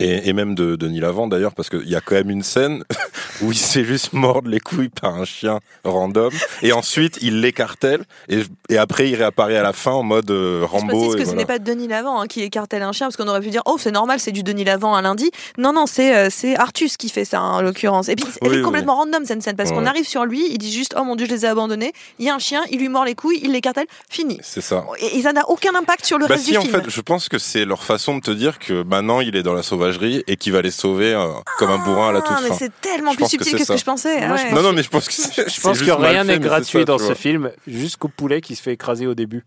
Et, 0.00 0.28
et 0.28 0.32
même 0.32 0.54
de 0.54 0.76
Denis 0.76 1.00
Lavant 1.00 1.26
d'ailleurs, 1.26 1.54
parce 1.54 1.68
qu'il 1.70 1.88
y 1.88 1.96
a 1.96 2.00
quand 2.00 2.14
même 2.14 2.30
une 2.30 2.44
scène 2.44 2.84
où 3.42 3.50
il 3.50 3.58
s'est 3.58 3.84
juste 3.84 4.12
mordre 4.12 4.48
les 4.48 4.60
couilles 4.60 4.90
par 4.90 5.14
un 5.16 5.24
chien 5.24 5.58
random, 5.84 6.30
et 6.62 6.72
ensuite 6.72 7.18
il 7.20 7.40
l'écartèle, 7.40 8.04
et, 8.28 8.42
et 8.68 8.78
après 8.78 9.08
il 9.08 9.16
réapparaît 9.16 9.56
à 9.56 9.62
la 9.64 9.72
fin 9.72 9.90
en 9.90 10.04
mode 10.04 10.30
euh, 10.30 10.60
Je 10.60 10.66
Rambo. 10.66 10.98
précise 11.08 11.16
que 11.16 11.24
ce 11.30 11.34
n'est 11.34 11.46
pas 11.46 11.58
Denis 11.58 11.88
Lavant 11.88 12.20
hein, 12.20 12.26
qui 12.28 12.42
écartèle 12.42 12.82
un 12.82 12.92
chien, 12.92 13.06
parce 13.06 13.16
qu'on 13.16 13.26
aurait 13.26 13.40
pu 13.40 13.50
dire, 13.50 13.62
oh, 13.66 13.76
c'est 13.78 13.90
normal, 13.90 14.20
c'est 14.20 14.30
du 14.30 14.44
Denis 14.44 14.62
Lavant 14.64 14.94
un 14.94 15.02
lundi. 15.02 15.30
Non, 15.56 15.72
non, 15.72 15.86
c'est 15.86 16.16
euh, 16.16 16.28
c'est 16.30 16.56
Artus 16.56 16.96
qui 16.96 17.08
fait 17.08 17.24
ça, 17.24 17.40
hein, 17.40 17.54
en 17.54 17.62
l'occurrence. 17.62 18.08
Et 18.08 18.14
puis, 18.14 18.24
elle 18.40 18.48
Oui, 18.48 18.54
est 18.54 18.58
oui. 18.58 18.62
complètement 18.64 18.94
random, 18.96 19.24
cette 19.24 19.42
scène, 19.42 19.56
parce 19.56 19.72
qu'on 19.72 19.84
arrive 19.86 20.06
sur 20.06 20.24
lui, 20.24 20.46
il 20.50 20.58
dit 20.58 20.72
juste, 20.72 20.94
oh 20.96 21.02
mon 21.02 21.16
dieu, 21.16 21.26
je 21.26 21.32
les 21.32 21.44
ai 21.44 21.48
abandonnés. 21.48 21.92
Il 22.20 22.24
y 22.24 22.30
a 22.30 22.34
un 22.36 22.38
chien, 22.38 22.62
il 22.70 22.78
lui 22.78 22.88
mord 22.88 23.04
les 23.04 23.16
couilles, 23.16 23.40
il 23.42 23.50
l'écartèle, 23.52 23.86
fini. 24.08 24.38
C'est 24.42 24.60
ça. 24.60 24.84
Et, 25.00 25.18
et 25.18 25.22
ça 25.22 25.32
n'a 25.32 25.48
aucun 25.50 25.74
impact 25.74 26.04
sur 26.04 26.18
le 26.18 26.26
Bah 26.26 26.34
reste 26.34 26.44
si, 26.46 26.52
du 26.52 26.58
en 26.58 26.62
film. 26.62 26.72
fait, 26.82 26.88
je 26.88 27.00
pense 27.00 27.28
que 27.28 27.38
c'est 27.38 27.64
leur 27.64 27.82
façon 27.82 28.16
de 28.16 28.20
te 28.22 28.30
dire 28.30 28.60
que 28.60 28.82
maintenant 28.84 29.20
il 29.20 29.34
est 29.34 29.42
dans 29.42 29.54
la 29.54 29.62
sauvagerie 29.92 30.24
et 30.26 30.36
qu'il 30.36 30.52
va 30.52 30.62
les 30.62 30.70
sauver 30.70 31.14
euh, 31.14 31.26
comme 31.58 31.70
un 31.70 31.78
bourrin 31.78 32.10
à 32.10 32.12
la 32.12 32.20
toute 32.22 32.30
Ah, 32.36 32.40
mais 32.42 32.48
fin. 32.48 32.54
c'est 32.56 32.80
tellement 32.80 33.14
plus 33.14 33.28
subtil 33.28 33.52
que 33.56 33.64
ce 33.64 33.72
que 33.72 33.78
je 33.78 33.84
pensais. 33.84 34.26
Moi, 34.26 34.28
ah 34.32 34.36
je 34.36 34.44
ouais. 34.46 34.52
Non, 34.54 34.62
non, 34.62 34.72
mais 34.72 34.82
je 34.82 34.90
pense 34.90 35.06
que 35.08 35.12
c'est. 35.14 35.48
Je 35.48 35.60
pense 35.60 35.80
que 35.82 35.90
rien 35.90 36.24
n'est 36.24 36.38
gratuit 36.38 36.84
dans 36.84 36.98
ce 36.98 37.14
film, 37.14 37.50
jusqu'au 37.66 38.08
poulet 38.08 38.40
qui 38.40 38.54
se 38.56 38.62
fait 38.62 38.72
écraser 38.72 39.06
au 39.06 39.14
début. 39.14 39.44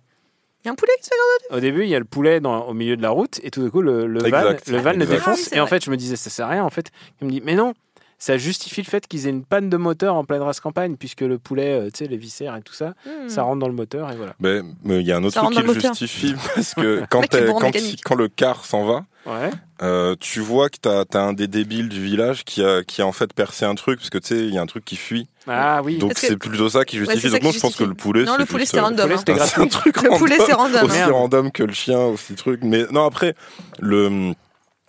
Il 0.63 0.67
y 0.67 0.69
a 0.69 0.73
un 0.73 0.75
poulet 0.75 0.91
qui 0.99 1.05
se 1.05 1.09
fait. 1.09 1.55
Au 1.55 1.59
début, 1.59 1.83
il 1.83 1.89
y 1.89 1.95
a 1.95 1.99
le 1.99 2.05
poulet 2.05 2.39
dans, 2.39 2.65
au 2.67 2.73
milieu 2.73 2.95
de 2.95 3.01
la 3.01 3.09
route, 3.09 3.39
et 3.43 3.49
tout 3.49 3.63
d'un 3.63 3.69
coup, 3.69 3.81
le, 3.81 4.05
le 4.05 4.19
van, 4.19 4.27
le 4.27 4.31
van 4.31 4.43
le 4.43 4.47
Exact. 4.47 4.87
Ah 4.87 4.91
oui, 4.91 5.07
défonce. 5.07 5.39
c'est 5.49 5.55
et 5.55 5.59
en 5.59 5.65
fait, 5.67 5.83
je 5.83 5.89
me 5.89 5.97
disais, 5.97 6.15
ça 6.15 6.29
sert 6.29 6.45
à 6.45 6.49
rien. 6.49 6.63
En 6.63 6.69
fait, 6.69 6.91
il 7.19 7.25
me 7.27 7.31
dit, 7.31 7.41
mais 7.43 7.55
non, 7.55 7.73
ça 8.19 8.37
justifie 8.37 8.81
le 8.83 8.87
fait 8.87 9.07
qu'ils 9.07 9.25
aient 9.25 9.31
une 9.31 9.43
panne 9.43 9.71
de 9.71 9.77
moteur 9.77 10.13
en 10.13 10.23
pleine 10.23 10.43
race 10.43 10.59
campagne, 10.59 10.97
puisque 10.97 11.21
le 11.21 11.39
poulet, 11.39 11.73
euh, 11.73 11.85
tu 11.91 12.03
sais, 12.03 12.07
les 12.07 12.17
viscères 12.17 12.55
et 12.55 12.61
tout 12.61 12.73
ça, 12.75 12.93
Hmm. 13.07 13.27
ça 13.27 13.41
rentre 13.41 13.57
dans 13.57 13.67
le 13.67 13.73
moteur, 13.73 14.11
et 14.11 14.15
voilà. 14.15 14.35
Mais 14.39 14.61
mais 14.83 14.99
il 14.99 15.07
y 15.07 15.11
a 15.11 15.17
un 15.17 15.23
autre 15.23 15.33
Ça 15.33 15.41
truc 15.41 15.55
qui 15.57 15.63
le 15.63 15.73
justifie 15.73 16.35
parce 16.55 16.75
que 16.75 17.01
quand 17.09 18.15
le 18.15 18.27
car 18.27 18.63
s'en 18.63 18.85
va, 18.85 19.03
Ouais. 19.25 19.51
euh, 19.83 20.15
tu 20.19 20.39
vois 20.39 20.69
que 20.69 20.77
t'as 20.81 21.03
as 21.13 21.19
un 21.19 21.33
des 21.33 21.47
débiles 21.47 21.89
du 21.89 22.01
village 22.01 22.43
qui 22.43 22.63
a, 22.63 22.83
qui 22.83 23.01
a 23.01 23.05
en 23.05 23.11
fait 23.11 23.33
percé 23.33 23.65
un 23.65 23.75
truc 23.75 23.99
parce 23.99 24.09
que 24.09 24.17
tu 24.17 24.27
sais, 24.29 24.39
il 24.47 24.53
y 24.53 24.57
a 24.57 24.61
un 24.61 24.65
truc 24.65 24.83
qui 24.83 24.95
fuit. 24.95 25.27
Ah 25.47 25.81
oui. 25.83 25.97
Donc 25.97 26.13
c'est 26.15 26.37
plutôt 26.37 26.69
ça 26.69 26.85
qui 26.85 26.97
justifie. 26.97 27.21
c'est 27.21 27.27
ça 27.29 27.33
Donc 27.35 27.43
moi 27.43 27.51
je 27.51 27.59
pense 27.59 27.75
que 27.75 27.83
le 27.83 27.93
poulet. 27.93 28.23
Non, 28.23 28.33
le 28.37 28.45
c'est 28.45 28.49
poulet, 28.51 28.65
c'était 28.65 28.79
euh, 28.79 28.83
random. 28.83 29.11
hein. 29.11 29.17
c'est 29.25 29.57
Le 30.03 30.17
poulet, 30.17 30.37
random, 30.37 30.45
c'est 30.47 30.53
random. 30.53 30.85
Aussi 30.85 31.03
random 31.03 31.51
que 31.51 31.63
le 31.63 31.73
chien, 31.73 31.99
aussi 31.99 32.33
truc. 32.35 32.61
Mais 32.63 32.85
non, 32.91 33.05
après, 33.05 33.35
le. 33.79 34.33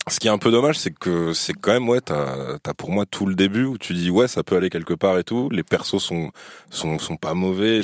Ce 0.09 0.19
qui 0.19 0.27
est 0.27 0.31
un 0.31 0.39
peu 0.39 0.51
dommage, 0.51 0.79
c'est 0.79 0.93
que 0.93 1.33
c'est 1.33 1.53
quand 1.53 1.73
même 1.73 1.89
ouais, 1.89 2.01
t'as 2.01 2.57
as 2.65 2.75
pour 2.75 2.91
moi 2.91 3.07
tout 3.07 3.25
le 3.25 3.37
début 3.37 3.65
où 3.65 3.79
tu 3.79 3.93
dis 3.93 4.11
ouais, 4.11 4.27
ça 4.27 4.43
peut 4.43 4.57
aller 4.57 4.69
quelque 4.69 4.95
part 4.95 5.17
et 5.17 5.23
tout. 5.23 5.49
Les 5.51 5.63
persos 5.63 6.03
sont 6.03 6.33
sont 6.71 6.99
sont 6.99 7.17
pas 7.17 7.35
mauvais. 7.35 7.83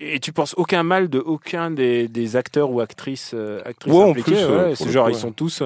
et 0.00 0.20
tu 0.20 0.32
penses 0.32 0.54
aucun 0.56 0.82
mal 0.82 1.08
de 1.08 1.20
aucun 1.20 1.70
des, 1.70 2.08
des 2.08 2.34
acteurs 2.34 2.72
ou 2.72 2.80
actrices, 2.80 3.30
euh, 3.34 3.60
actrices 3.64 3.94
Ouais, 3.94 4.10
impliquées 4.10 4.42
euh, 4.42 4.70
ouais, 4.70 4.74
C'est 4.74 4.90
genre, 4.90 5.06
coup, 5.06 5.12
ils 5.12 5.18
sont 5.18 5.32
tous. 5.32 5.62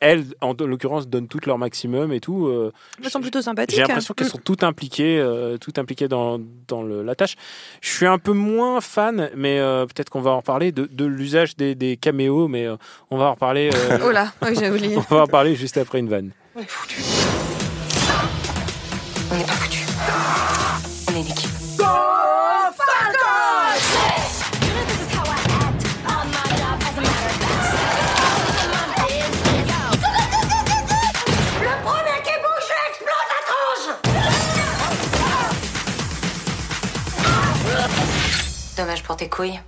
Elles, 0.00 0.24
en 0.40 0.54
l'occurrence, 0.58 1.08
donnent 1.08 1.28
tout 1.28 1.40
leur 1.46 1.58
maximum 1.58 2.10
et 2.12 2.20
tout. 2.20 2.46
euh, 2.46 2.72
Elles 3.04 3.10
sont 3.10 3.20
plutôt 3.20 3.42
sympathiques. 3.42 3.76
J'ai 3.76 3.82
l'impression 3.82 4.14
qu'elles 4.14 4.28
sont 4.28 4.38
toutes 4.42 4.62
impliquées, 4.64 5.18
euh, 5.18 5.58
toutes 5.58 5.78
impliquées 5.78 6.08
dans, 6.08 6.40
dans 6.68 6.82
le- 6.82 7.02
la 7.02 7.14
tâche. 7.14 7.36
Je 7.82 7.90
suis 7.90 8.06
un 8.06 8.18
peu 8.18 8.32
moins 8.32 8.80
fan, 8.80 9.28
mais 9.36 9.58
euh, 9.58 9.84
peut-être 9.84 10.08
qu'on 10.08 10.22
va 10.22 10.30
en 10.30 10.38
reparler 10.38 10.72
de, 10.72 10.88
de 10.90 11.04
l'usage 11.04 11.54
des, 11.56 11.74
des 11.74 11.98
caméos, 11.98 12.48
mais 12.48 12.66
euh, 12.66 12.76
on 13.10 13.18
va 13.18 13.26
en 13.26 13.32
reparler. 13.32 13.68
Oh 14.02 14.10
là, 14.10 14.32
ouais, 14.42 14.54
j'ai 14.54 14.70
oublié. 14.70 14.96
on 15.10 15.14
va 15.14 15.22
en 15.24 15.26
parler 15.26 15.54
juste 15.54 15.76
après 15.76 15.98
une 15.98 16.08
vanne. 16.08 16.30
On 16.56 16.60
est 16.60 16.64
foutu. 16.68 17.02
On 19.32 19.38
pas 19.44 19.52
foutu. 19.52 19.69
Pour 39.02 39.16
tes 39.16 39.28
couilles. 39.28 39.60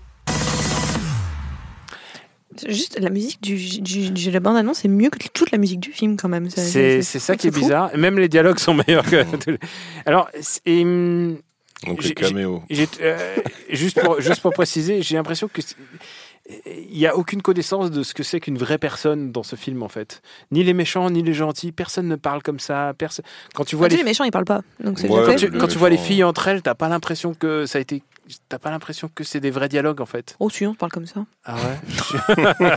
Juste 2.69 2.99
la 3.01 3.09
musique 3.09 3.41
du, 3.43 3.57
du, 3.81 4.11
du 4.11 4.31
la 4.31 4.39
bande 4.39 4.57
annonce 4.59 4.81
c'est 4.81 4.89
mieux 4.89 5.09
que 5.09 5.17
toute 5.33 5.51
la 5.53 5.59
musique 5.59 5.81
du 5.81 5.91
film 5.91 6.17
quand 6.19 6.29
même. 6.29 6.51
C'est 6.51 7.01
c'est 7.01 7.19
ça 7.19 7.35
qui 7.37 7.49
est 7.49 7.51
fou. 7.51 7.61
bizarre. 7.61 7.91
Même 7.97 8.19
les 8.19 8.29
dialogues 8.29 8.59
sont 8.59 8.75
meilleurs 8.75 9.05
que. 9.07 9.25
Alors, 10.07 10.29
c'est- 10.41 10.61
et, 10.67 10.83
hum, 10.83 11.39
Donc 11.87 12.05
les 12.05 12.13
caméos. 12.13 12.63
Euh, 13.01 13.37
juste, 13.71 14.01
pour, 14.03 14.21
juste 14.21 14.43
pour 14.43 14.53
préciser, 14.53 15.01
j'ai 15.01 15.17
l'impression 15.17 15.49
que 15.49 15.63
il 16.67 16.99
n'y 16.99 17.07
a 17.07 17.17
aucune 17.17 17.41
connaissance 17.41 17.91
de 17.91 18.03
ce 18.03 18.13
que 18.15 18.23
c'est 18.23 18.39
qu'une 18.41 18.59
vraie 18.59 18.77
personne 18.79 19.33
dans 19.33 19.43
ce 19.45 19.57
film 19.57 19.83
en 19.83 19.89
fait. 19.89 20.21
Ni 20.51 20.63
les 20.63 20.75
méchants, 20.75 21.09
ni 21.09 21.23
les 21.23 21.33
gentils, 21.35 21.73
personne 21.73 22.07
ne 22.09 22.17
parle 22.17 22.43
comme 22.43 22.59
ça. 22.61 22.93
Personne... 22.99 23.25
Quand 23.55 23.65
tu 23.65 23.77
vois 23.77 23.87
Ah, 23.87 23.91
les, 23.91 23.97
les 23.97 24.05
méchants 24.05 24.25
ils 24.25 24.31
parlent 24.31 24.45
pas. 24.45 24.61
Donc 24.85 24.99
c'est 24.99 25.09
Ouais, 25.09 25.23
quand 25.25 25.39
fait. 25.39 25.51
tu, 25.51 25.51
quand 25.53 25.69
tu 25.69 25.79
vois 25.79 25.89
les 25.89 25.97
filles 25.97 26.23
entre 26.25 26.49
elles, 26.49 26.61
t'as 26.61 26.75
pas 26.75 26.89
l'impression 26.91 27.33
que 27.33 27.65
ça 27.65 27.79
a 27.79 27.81
été, 27.81 28.03
t'as 28.49 28.59
pas 28.59 28.71
l'impression 28.71 29.11
que 29.15 29.25
c'est 29.25 29.41
des 29.41 29.51
vrais 29.51 29.69
dialogues 29.69 30.01
en 30.01 30.07
fait? 30.07 30.37
Oh, 30.41 30.51
si, 30.51 30.67
on 30.67 30.75
parle 30.75 30.93
comme 30.93 31.07
ça. 31.07 31.25
Ah 31.45 31.55
ouais? 31.57 32.77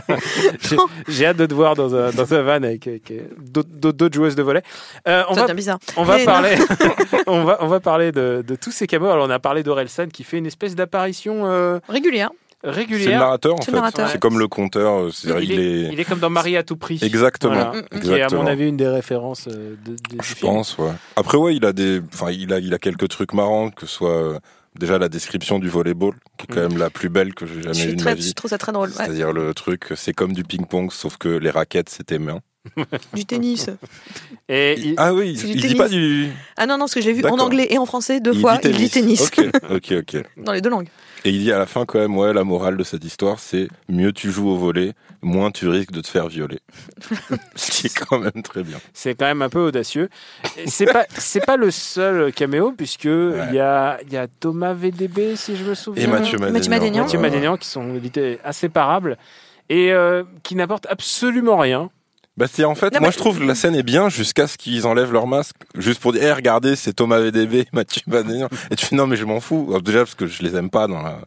J'ai- 1.08 1.26
hâte 1.26 1.36
de 1.36 1.46
te 1.46 1.54
voir 1.54 1.74
dans 1.74 1.94
un 1.94 2.10
dans 2.10 2.34
un 2.34 2.42
van 2.42 2.52
avec, 2.62 2.86
avec, 2.86 3.10
euh, 3.10 3.22
d'autres- 3.38 4.14
joueuses 4.14 4.36
de 4.36 4.42
volet. 4.42 4.62
Euh, 5.08 5.24
on 5.28 5.34
Ça 5.34 5.40
va 5.40 5.46
devient 5.46 5.56
bizarre. 5.56 5.78
on 5.96 6.04
va 6.04 6.16
Mais 6.18 6.24
parler, 6.24 6.54
on 7.26 7.44
va, 7.44 7.58
on 7.60 7.66
va 7.66 7.80
parler 7.80 8.12
de, 8.12 8.44
de 8.46 8.54
tous 8.56 8.70
ces 8.70 8.86
caméos. 8.86 9.10
Alors, 9.10 9.26
on 9.26 9.30
a 9.30 9.38
parlé 9.38 9.62
d'Orelsan 9.62 10.06
qui 10.08 10.24
fait 10.24 10.38
une 10.38 10.46
espèce 10.46 10.74
d'apparition 10.74 11.46
euh, 11.46 11.78
Régulière. 11.88 12.30
C'est 12.62 12.68
le 12.68 12.72
régulière. 12.72 13.20
narrateur 13.20 13.54
en 13.54 13.60
C'est 13.60 13.70
fait. 13.70 14.06
C'est 14.12 14.18
comme 14.18 14.38
le 14.38 14.48
conteur. 14.48 14.94
euh, 15.04 15.10
Il 15.24 15.30
il, 15.44 15.52
est, 15.52 15.54
est. 15.82 15.92
il 15.92 16.00
est 16.00 16.04
comme 16.04 16.18
dans 16.18 16.30
Marie 16.30 16.56
à 16.56 16.62
tout 16.64 16.76
prix. 16.76 16.98
Exactement. 17.02 17.54
Voilà. 17.54 17.72
Mm, 17.72 17.76
mm, 17.96 18.00
Qui 18.00 18.08
est 18.08 18.12
à 18.12 18.14
Exactement. 18.16 18.42
mon 18.42 18.48
avis 18.48 18.66
une 18.68 18.76
des 18.78 18.88
références 18.88 19.46
de, 19.46 19.76
de- 19.84 19.94
du 19.94 20.16
Je 20.22 20.34
pense, 20.36 20.76
ouais. 20.78 20.90
Après, 21.16 21.36
ouais, 21.36 21.54
il 21.54 21.64
a 21.66 21.72
des, 21.72 22.00
enfin, 22.14 22.30
il 22.30 22.52
a, 22.52 22.58
il 22.58 22.72
a 22.74 22.78
quelques 22.78 23.08
trucs 23.08 23.34
marrants, 23.34 23.70
que 23.70 23.86
ce 23.86 23.92
soit 23.92 24.40
déjà 24.78 24.98
la 24.98 25.08
description 25.08 25.58
du 25.58 25.68
volleyball, 25.68 26.14
qui 26.38 26.44
est 26.44 26.54
quand 26.54 26.60
Mm. 26.60 26.68
même 26.68 26.78
la 26.78 26.90
plus 26.90 27.08
belle 27.08 27.34
que 27.34 27.46
j'ai 27.46 27.54
Je, 27.56 27.62
jamais 27.62 27.86
vue 27.86 27.96
de 27.96 28.04
ma 28.04 28.14
je 28.16 28.20
vie. 28.22 28.34
trouve 28.34 28.50
ça 28.50 28.58
très 28.58 28.72
drôle. 28.72 28.88
ouais. 28.90 28.94
C'est-à-dire 28.96 29.32
le 29.32 29.52
truc, 29.54 29.92
c'est 29.96 30.12
comme 30.12 30.32
du 30.32 30.44
ping-pong, 30.44 30.90
sauf 30.92 31.16
que 31.16 31.28
les 31.28 31.50
raquettes, 31.50 31.88
c'était 31.88 32.18
main. 32.18 32.40
Du 33.14 33.24
tennis. 33.24 33.70
Et 34.48 34.74
il- 34.78 34.94
Ah 34.96 35.14
oui, 35.14 35.36
C'est 35.36 35.44
il, 35.48 35.50
il 35.50 35.56
dit 35.56 35.62
tennis. 35.62 35.78
pas 35.78 35.88
du. 35.88 36.30
Ah 36.56 36.66
non, 36.66 36.74
non, 36.74 36.80
parce 36.80 36.94
que 36.94 37.00
je 37.00 37.06
l'ai 37.06 37.12
vu 37.12 37.24
en 37.24 37.38
anglais 37.38 37.68
et 37.70 37.78
en 37.78 37.86
français 37.86 38.18
deux 38.20 38.32
il 38.34 38.40
fois. 38.40 38.58
dit 38.58 38.68
Il 38.70 38.76
dit 38.76 38.90
tennis. 38.90 39.20
Ok, 39.22 39.48
ok, 39.70 39.92
ok. 40.00 40.22
Dans 40.44 40.52
les 40.52 40.60
deux 40.60 40.70
langues. 40.70 40.88
Et 41.24 41.30
il 41.30 41.40
dit 41.40 41.52
à 41.52 41.58
la 41.58 41.66
fin 41.66 41.84
quand 41.84 41.98
même, 41.98 42.16
ouais, 42.16 42.32
la 42.32 42.44
morale 42.44 42.76
de 42.76 42.84
cette 42.84 43.04
histoire, 43.04 43.38
c'est 43.38 43.68
mieux 43.88 44.12
tu 44.12 44.30
joues 44.30 44.48
au 44.48 44.56
volet, 44.56 44.92
moins 45.22 45.50
tu 45.50 45.68
risques 45.68 45.92
de 45.92 46.00
te 46.00 46.08
faire 46.08 46.28
violer. 46.28 46.60
Ce 47.56 47.70
qui 47.70 47.86
est 47.86 47.98
quand 47.98 48.18
même 48.18 48.42
très 48.42 48.62
bien. 48.62 48.78
c'est 48.92 49.14
quand 49.14 49.26
même 49.26 49.42
un 49.42 49.48
peu 49.48 49.60
audacieux. 49.60 50.08
C'est 50.66 50.86
pas, 50.86 51.06
c'est 51.16 51.44
pas 51.44 51.56
le 51.56 51.70
seul 51.70 52.32
caméo 52.32 52.72
puisque 52.76 53.04
il 53.04 53.50
y 53.52 53.58
a, 53.58 53.98
il 54.06 54.12
y 54.12 54.16
a 54.16 54.26
Thomas 54.28 54.72
VDB 54.72 55.36
si 55.36 55.56
je 55.56 55.64
me 55.64 55.74
souviens. 55.74 56.04
Et 56.04 56.06
Mathieu 56.06 56.38
Madénian. 56.38 57.02
Mathieu 57.02 57.18
Madénian. 57.18 57.56
Qui 57.56 57.68
sont 57.68 57.94
édités 57.94 58.38
inséparables 58.44 59.16
et 59.68 59.92
euh, 59.92 60.24
qui 60.42 60.54
n'apportent 60.54 60.86
absolument 60.88 61.56
rien. 61.56 61.90
Bah 62.36 62.46
c'est 62.52 62.64
en 62.64 62.74
fait, 62.74 62.92
Non, 62.92 63.00
moi 63.00 63.08
mais- 63.08 63.12
je 63.12 63.18
trouve 63.18 63.38
que 63.38 63.44
la 63.44 63.54
scène 63.54 63.74
est 63.74 63.82
bien 63.82 64.08
jusqu'à 64.10 64.46
ce 64.46 64.58
qu'ils 64.58 64.86
enlèvent 64.86 65.12
leur 65.12 65.26
masque, 65.26 65.56
juste 65.76 66.00
pour 66.00 66.12
dire, 66.12 66.22
Eh, 66.22 66.32
regardez, 66.32 66.76
c'est 66.76 66.92
Thomas 66.92 67.18
VDB, 67.18 67.66
Mathieu 67.72 68.02
Madénian. 68.06 68.48
Et 68.70 68.76
tu 68.76 68.84
fais, 68.84 68.94
non 68.96 69.06
mais 69.06 69.16
je 69.16 69.24
m'en 69.24 69.40
fous. 69.40 69.66
Alors, 69.70 69.80
déjà 69.82 70.00
parce 70.00 70.14
que 70.14 70.26
je 70.26 70.42
les 70.42 70.54
aime 70.54 70.68
pas 70.68 70.86
dans 70.86 71.00
la, 71.02 71.18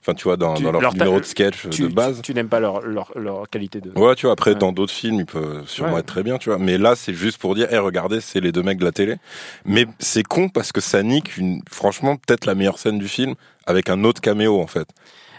enfin 0.00 0.14
tu 0.14 0.22
vois, 0.22 0.36
dans, 0.36 0.54
Tu- 0.54 0.62
dans 0.62 0.70
leur, 0.70 0.80
leur- 0.80 0.92
numéro 0.94 1.18
de 1.18 1.24
sketch 1.24 1.68
Tu, 1.70 1.82
de 1.82 1.88
base. 1.88 2.16
tu, 2.18 2.22
tu 2.22 2.34
n'aimes 2.34 2.48
pas 2.48 2.60
leur, 2.60 2.80
leur, 2.82 3.10
leur 3.16 3.48
qualité 3.50 3.80
de. 3.80 3.90
Ouais, 3.98 4.14
tu 4.14 4.26
vois, 4.26 4.34
après, 4.34 4.52
Ouais. 4.52 4.58
dans 4.58 4.70
d'autres 4.70 4.92
films, 4.92 5.16
ils 5.16 5.26
peuvent 5.26 5.64
sûrement 5.66 5.94
Ouais. 5.94 6.00
être 6.00 6.06
très 6.06 6.22
bien, 6.22 6.38
tu 6.38 6.48
vois. 6.50 6.58
Mais 6.58 6.78
là, 6.78 6.94
c'est 6.94 7.14
juste 7.14 7.38
pour 7.38 7.56
dire, 7.56 7.66
eh, 7.72 7.78
regardez, 7.78 8.20
c'est 8.20 8.38
les 8.40 8.52
deux 8.52 8.62
mecs 8.62 8.78
de 8.78 8.84
la 8.84 8.92
télé. 8.92 9.16
Mais 9.64 9.86
c'est 9.98 10.22
con 10.22 10.48
parce 10.48 10.70
que 10.70 10.80
ça 10.80 11.02
nique 11.02 11.36
une, 11.38 11.62
franchement, 11.68 12.14
peut-être 12.16 12.46
la 12.46 12.54
meilleure 12.54 12.78
scène 12.78 12.98
du 13.00 13.08
film 13.08 13.34
avec 13.66 13.90
un 13.90 14.04
autre 14.04 14.20
caméo, 14.20 14.60
en 14.60 14.68
fait. 14.68 14.86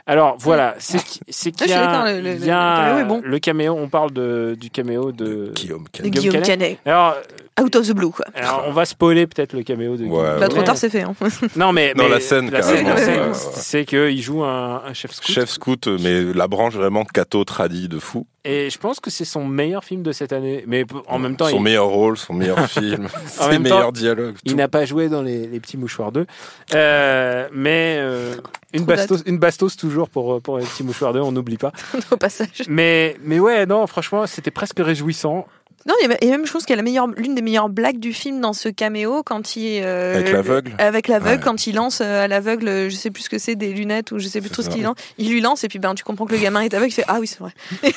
Alors 0.05 0.35
voilà, 0.37 0.75
c'est 0.79 1.01
qui- 1.01 1.21
c'est 1.29 1.51
qu'il 1.51 1.69
y 1.69 1.73
Ah, 1.73 2.01
a, 2.01 2.11
le- 2.11 2.19
le- 2.21 2.33
il 2.35 2.45
y 2.45 2.49
a 2.51 2.89
le 2.89 2.89
caméo 2.99 3.05
bon. 3.07 3.21
le 3.23 3.39
caméo. 3.39 3.73
On 3.79 3.87
parle 3.87 4.11
de, 4.11 4.55
du 4.59 4.69
caméo 4.69 5.11
de. 5.13 5.53
Guillaume 5.55 5.83
De 5.85 5.89
Canet. 5.89 6.11
Guillaume 6.11 6.29
Guillaume 6.31 6.45
Canet. 6.45 6.59
Canet. 6.59 6.79
Alors, 6.85 7.15
Out 7.61 7.75
of 7.75 7.87
the 7.87 7.93
blue, 7.93 8.09
quoi. 8.09 8.25
alors, 8.35 8.65
on 8.67 8.71
va 8.73 8.83
spoiler 8.83 9.27
peut-être 9.27 9.53
le 9.53 9.63
caméo 9.63 9.95
de. 9.95 10.03
Ouais, 10.03 10.09
Guillaume 10.09 10.33
Canet. 10.39 10.49
trop 10.49 10.63
tard, 10.63 10.75
c'est 10.77 10.89
fait. 10.89 11.03
hein. 11.03 11.13
Non 11.55 11.71
mais, 11.71 11.93
Non, 11.95 12.03
mais 12.03 12.09
la 12.09 12.19
scène, 12.19 12.49
la 12.51 12.59
carrément, 12.59 12.77
scène, 12.77 12.87
la 12.87 12.95
ouais, 12.95 13.01
scène, 13.05 13.21
ouais, 13.21 13.27
ouais. 13.29 13.33
c'est 13.53 13.85
qu'il 13.85 14.21
joue 14.21 14.43
un, 14.43 14.81
un 14.85 14.93
chef 14.93 15.11
scout. 15.13 15.31
Chef 15.31 15.49
scout, 15.49 15.87
mais 16.01 16.33
la 16.33 16.47
branche 16.47 16.73
vraiment 16.73 17.05
cato 17.05 17.43
tradie 17.45 17.87
de 17.87 17.99
fou. 17.99 18.25
Et 18.45 18.69
je 18.69 18.77
pense 18.77 18.99
que 18.99 19.09
c'est 19.09 19.23
son 19.23 19.45
meilleur 19.45 19.85
film 19.85 20.03
de 20.03 20.11
cette 20.11 20.33
année. 20.33 20.65
Mais 20.67 20.85
en 21.07 21.17
même 21.17 21.37
temps, 21.37 21.47
son 21.47 21.57
il, 21.57 21.63
meilleur 21.63 21.87
rôle, 21.87 22.17
son 22.17 22.33
meilleur 22.33 22.59
film, 22.69 23.07
ses 23.25 23.47
même 23.47 23.63
temps, 23.63 23.75
meilleurs 23.75 23.93
dialogues. 23.93 24.35
il 24.43 24.55
n'a 24.57 24.67
pas 24.67 24.85
joué 24.85 25.07
dans 25.07 25.21
les, 25.21 25.47
les 25.47 25.59
petits 25.61 25.77
mouchoirs 25.77 26.11
2. 26.11 26.25
Euh, 26.73 27.47
mais 27.53 27.97
euh, 27.99 28.35
une, 28.73 28.83
bastos, 28.83 29.23
une 29.25 29.37
bastos 29.37 29.77
toujours 29.77 30.09
pour, 30.09 30.41
pour 30.41 30.57
les 30.57 30.65
petits 30.65 30.83
mouchoirs 30.83 31.13
2, 31.13 31.21
on 31.21 31.31
n'oublie 31.31 31.57
pas. 31.57 31.71
Au 32.11 32.17
passage. 32.17 32.63
Mais, 32.67 33.15
mais 33.23 33.39
ouais, 33.39 33.65
non, 33.65 33.87
franchement, 33.87 34.27
c'était 34.27 34.51
presque 34.51 34.79
réjouissant. 34.79 35.47
Non, 35.87 35.93
il 36.01 36.09
y 36.09 36.13
a- 36.13 36.17
et 36.23 36.29
même, 36.29 36.45
je 36.45 36.51
pense 36.51 36.63
qu'il 36.65 36.71
y 36.71 36.73
a 36.73 36.77
la 36.77 36.83
meilleure, 36.83 37.07
l'une 37.17 37.35
des 37.35 37.41
meilleures 37.41 37.69
blagues 37.69 37.99
du 37.99 38.13
film 38.13 38.39
dans 38.41 38.53
ce 38.53 38.69
caméo 38.69 39.21
quand 39.23 39.55
il. 39.55 39.81
euh, 39.83 40.15
Avec 40.15 40.31
l'aveugle 40.31 40.71
Avec 40.77 41.07
l'aveugle, 41.07 41.35
Ouais. 41.35 41.41
quand 41.43 41.67
il 41.67 41.75
lance 41.75 41.99
euh, 42.01 42.23
à 42.23 42.27
l'aveugle, 42.27 42.67
euh, 42.67 42.89
je 42.89 42.95
sais 42.95 43.11
plus 43.11 43.23
ce 43.23 43.29
que 43.29 43.37
c'est, 43.37 43.55
des 43.55 43.73
lunettes 43.73 44.11
ou 44.11 44.19
je 44.19 44.27
sais 44.27 44.39
plus 44.41 44.49
trop 44.49 44.61
ce 44.61 44.69
qu'il 44.69 44.83
lance. 44.83 44.95
Il 45.17 45.29
lui 45.29 45.41
lance 45.41 45.63
et 45.63 45.67
puis 45.67 45.79
ben, 45.79 45.93
tu 45.95 46.03
comprends 46.03 46.25
que 46.25 46.33
le 46.33 46.39
gamin 46.39 46.61
est 46.61 46.73
aveugle. 46.73 46.91
Il 46.91 46.95
fait 46.95 47.03
Ah 47.07 47.17
oui, 47.19 47.27
c'est 47.27 47.39
vrai. 47.39 47.51
Le- 47.83 47.89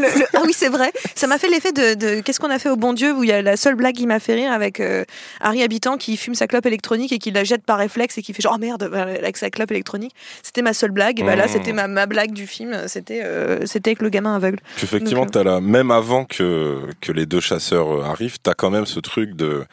le- 0.00 0.20
le- 0.20 0.26
ah 0.34 0.40
oui, 0.44 0.52
c'est 0.54 0.68
vrai. 0.68 0.90
Ça 1.14 1.26
m'a 1.26 1.38
fait 1.38 1.48
l'effet 1.48 1.72
de, 1.72 1.94
de 1.94 2.20
Qu'est-ce 2.20 2.40
qu'on 2.40 2.50
a 2.50 2.58
fait 2.58 2.70
au 2.70 2.76
bon 2.76 2.92
Dieu 2.92 3.12
où 3.12 3.24
il 3.24 3.28
y 3.28 3.32
a 3.32 3.42
la 3.42 3.56
seule 3.56 3.74
blague 3.74 3.94
qui 3.94 4.06
m'a 4.06 4.20
fait 4.20 4.34
rire 4.34 4.52
avec 4.52 4.80
euh, 4.80 5.04
Harry 5.40 5.62
Habitant 5.62 5.96
qui 5.96 6.16
fume 6.16 6.34
sa 6.34 6.46
clope 6.46 6.66
électronique 6.66 7.12
et 7.12 7.18
qui 7.18 7.30
la 7.30 7.44
jette 7.44 7.64
par 7.64 7.78
réflexe 7.78 8.16
et 8.18 8.22
qui 8.22 8.32
fait 8.32 8.42
genre 8.42 8.54
Oh 8.56 8.58
merde, 8.60 8.90
avec 8.94 9.36
sa 9.36 9.50
clope 9.50 9.70
électronique. 9.70 10.12
C'était 10.42 10.62
ma 10.62 10.72
seule 10.72 10.92
blague. 10.92 11.20
Et 11.20 11.22
ben 11.24 11.36
là, 11.36 11.46
Mmh. 11.46 11.48
c'était 11.48 11.72
ma, 11.72 11.88
ma 11.88 12.06
blague 12.06 12.32
du 12.32 12.46
film. 12.46 12.74
C'était 12.86 13.20
euh, 13.22 13.66
c'était 13.66 13.90
avec 13.90 14.02
le 14.02 14.08
gamin 14.08 14.36
aveugle. 14.36 14.58
Puis 14.76 14.84
effectivement, 14.84 15.22
Donc, 15.22 15.32
t'as 15.32 15.42
là, 15.44 15.60
même 15.60 15.90
avant 15.90 16.24
que, 16.24 16.80
que 17.00 17.12
les 17.12 17.26
deux 17.26 17.33
chasseurs 17.40 17.88
euh, 17.92 18.02
arrivent, 18.04 18.38
t'as 18.42 18.54
quand 18.54 18.70
même 18.70 18.86
ce 18.86 19.00
truc 19.00 19.34
de, 19.36 19.64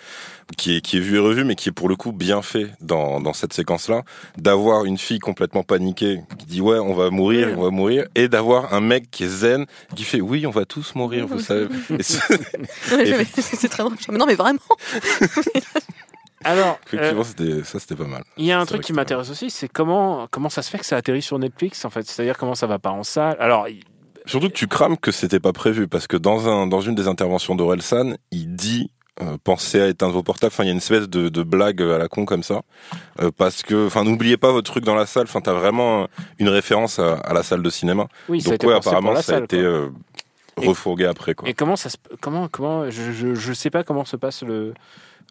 qui 0.58 0.78
est, 0.78 0.82
qui 0.82 0.98
est 0.98 1.00
vu 1.00 1.16
et 1.16 1.20
revu, 1.20 1.44
mais 1.44 1.56
qui 1.56 1.70
est 1.70 1.72
pour 1.72 1.90
le 1.90 1.96
coup 1.96 2.12
bien 2.12 2.42
fait 2.42 2.68
dans, 2.82 3.20
dans 3.22 3.34
cette 3.34 3.54
séquence-là, 3.54 4.04
d'avoir 4.38 4.86
une 4.86 4.98
fille 4.98 5.20
complètement 5.20 5.64
paniquée, 5.64 6.22
qui 6.40 6.46
dit 6.46 6.62
ouais, 6.62 6.80
on 6.80 6.94
va 6.94 7.10
mourir, 7.10 7.50
on 7.58 7.64
va 7.64 7.70
mourir, 7.70 8.06
et 8.16 8.28
d'avoir 8.28 8.74
un 8.74 8.82
mec 8.82 9.10
qui 9.12 9.24
est 9.24 9.28
zen, 9.30 9.66
qui 9.96 10.04
fait 10.04 10.22
oui, 10.22 10.46
on 10.46 10.52
va 10.52 10.66
tous 10.66 10.94
mourir, 10.96 11.28
vous 11.28 11.40
savez. 11.40 11.68
C'est- 12.02 13.68
très 13.70 13.84
drôle. 13.84 13.96
Mais 14.10 14.18
non, 14.18 14.26
mais 14.26 14.36
vraiment. 14.36 14.60
Alors, 16.44 16.80
euh, 16.94 16.98
effectivement, 16.98 17.24
c'était, 17.24 17.64
ça 17.64 17.80
c'était 17.80 17.96
pas 17.96 18.06
mal. 18.08 18.24
il 18.36 18.46
y 18.46 18.52
a 18.52 18.60
un 18.60 18.66
truc 18.66 18.82
qui 18.82 18.94
m'intéresse 18.94 19.30
aussi, 19.30 19.52
c'est 19.52 19.68
comment, 19.68 20.28
comment 20.32 20.50
ça 20.50 20.64
se 20.64 20.72
fait 20.72 20.80
que 20.80 20.86
ça 20.86 20.98
atterrit 20.98 21.22
sur 21.22 21.38
Netflix, 21.38 21.86
en 21.86 21.92
fait. 21.92 22.02
C'est-à-dire 22.08 22.36
comment 22.36 22.56
ça 22.56 22.66
va 22.66 22.80
pas 22.80 22.90
en 22.90 23.04
salle? 23.04 23.38
Alors, 23.40 23.68
il- 23.70 23.84
Surtout 24.32 24.48
que 24.50 24.54
tu 24.54 24.68
crames 24.68 24.98
que 24.98 25.12
c'était 25.12 25.40
pas 25.40 25.54
prévu, 25.54 25.88
parce 25.88 26.08
que 26.08 26.18
dans 26.18 26.48
un, 26.50 26.66
dans 26.68 26.82
une 26.82 26.96
des 26.96 27.08
interventions 27.08 27.56
d'Orelsan, 27.56 28.16
il 28.32 28.56
dit, 28.56 28.90
euh, 29.22 29.38
pensez 29.44 29.80
à 29.82 29.88
éteindre 29.90 30.14
vos 30.14 30.24
portables. 30.24 30.52
Enfin, 30.54 30.64
il 30.64 30.68
y 30.68 30.70
a 30.70 30.72
une 30.72 30.78
espèce 30.80 31.08
de, 31.10 31.30
de 31.30 31.44
blague 31.44 31.82
à 31.82 31.98
la 31.98 32.08
con 32.08 32.26
comme 32.26 32.44
ça, 32.44 32.62
Euh, 33.22 33.30
parce 33.36 33.62
que, 33.62 33.88
enfin, 33.88 34.04
n'oubliez 34.04 34.38
pas 34.38 34.52
votre 34.52 34.72
truc 34.72 34.84
dans 34.86 34.96
la 34.96 35.06
salle. 35.06 35.24
Enfin, 35.24 35.42
t'as 35.42 35.54
vraiment 35.54 36.08
une 36.40 36.50
référence 36.50 36.98
à, 36.98 37.16
à 37.16 37.34
la 37.34 37.44
salle 37.44 37.62
de 37.62 37.70
cinéma. 37.70 38.08
oui, 38.30 38.42
Donc 38.42 38.64
ouais, 38.64 38.74
apparemment, 38.74 39.16
ça 39.18 39.38
a 39.38 39.40
été 39.42 39.60
euh, 39.60 39.90
Et- 40.62 40.68
refourgué 40.68 41.06
après, 41.06 41.34
quoi. 41.36 41.48
Et 41.50 41.54
comment 41.54 41.76
ça 41.76 41.90
se, 41.90 41.98
comment, 42.22 42.48
comment, 42.48 42.90
je, 42.90 43.12
je, 43.12 43.36
je 43.36 43.54
sais 43.54 43.70
pas 43.70 43.84
comment 43.84 44.06
se 44.06 44.16
passe 44.16 44.44
le, 44.44 44.74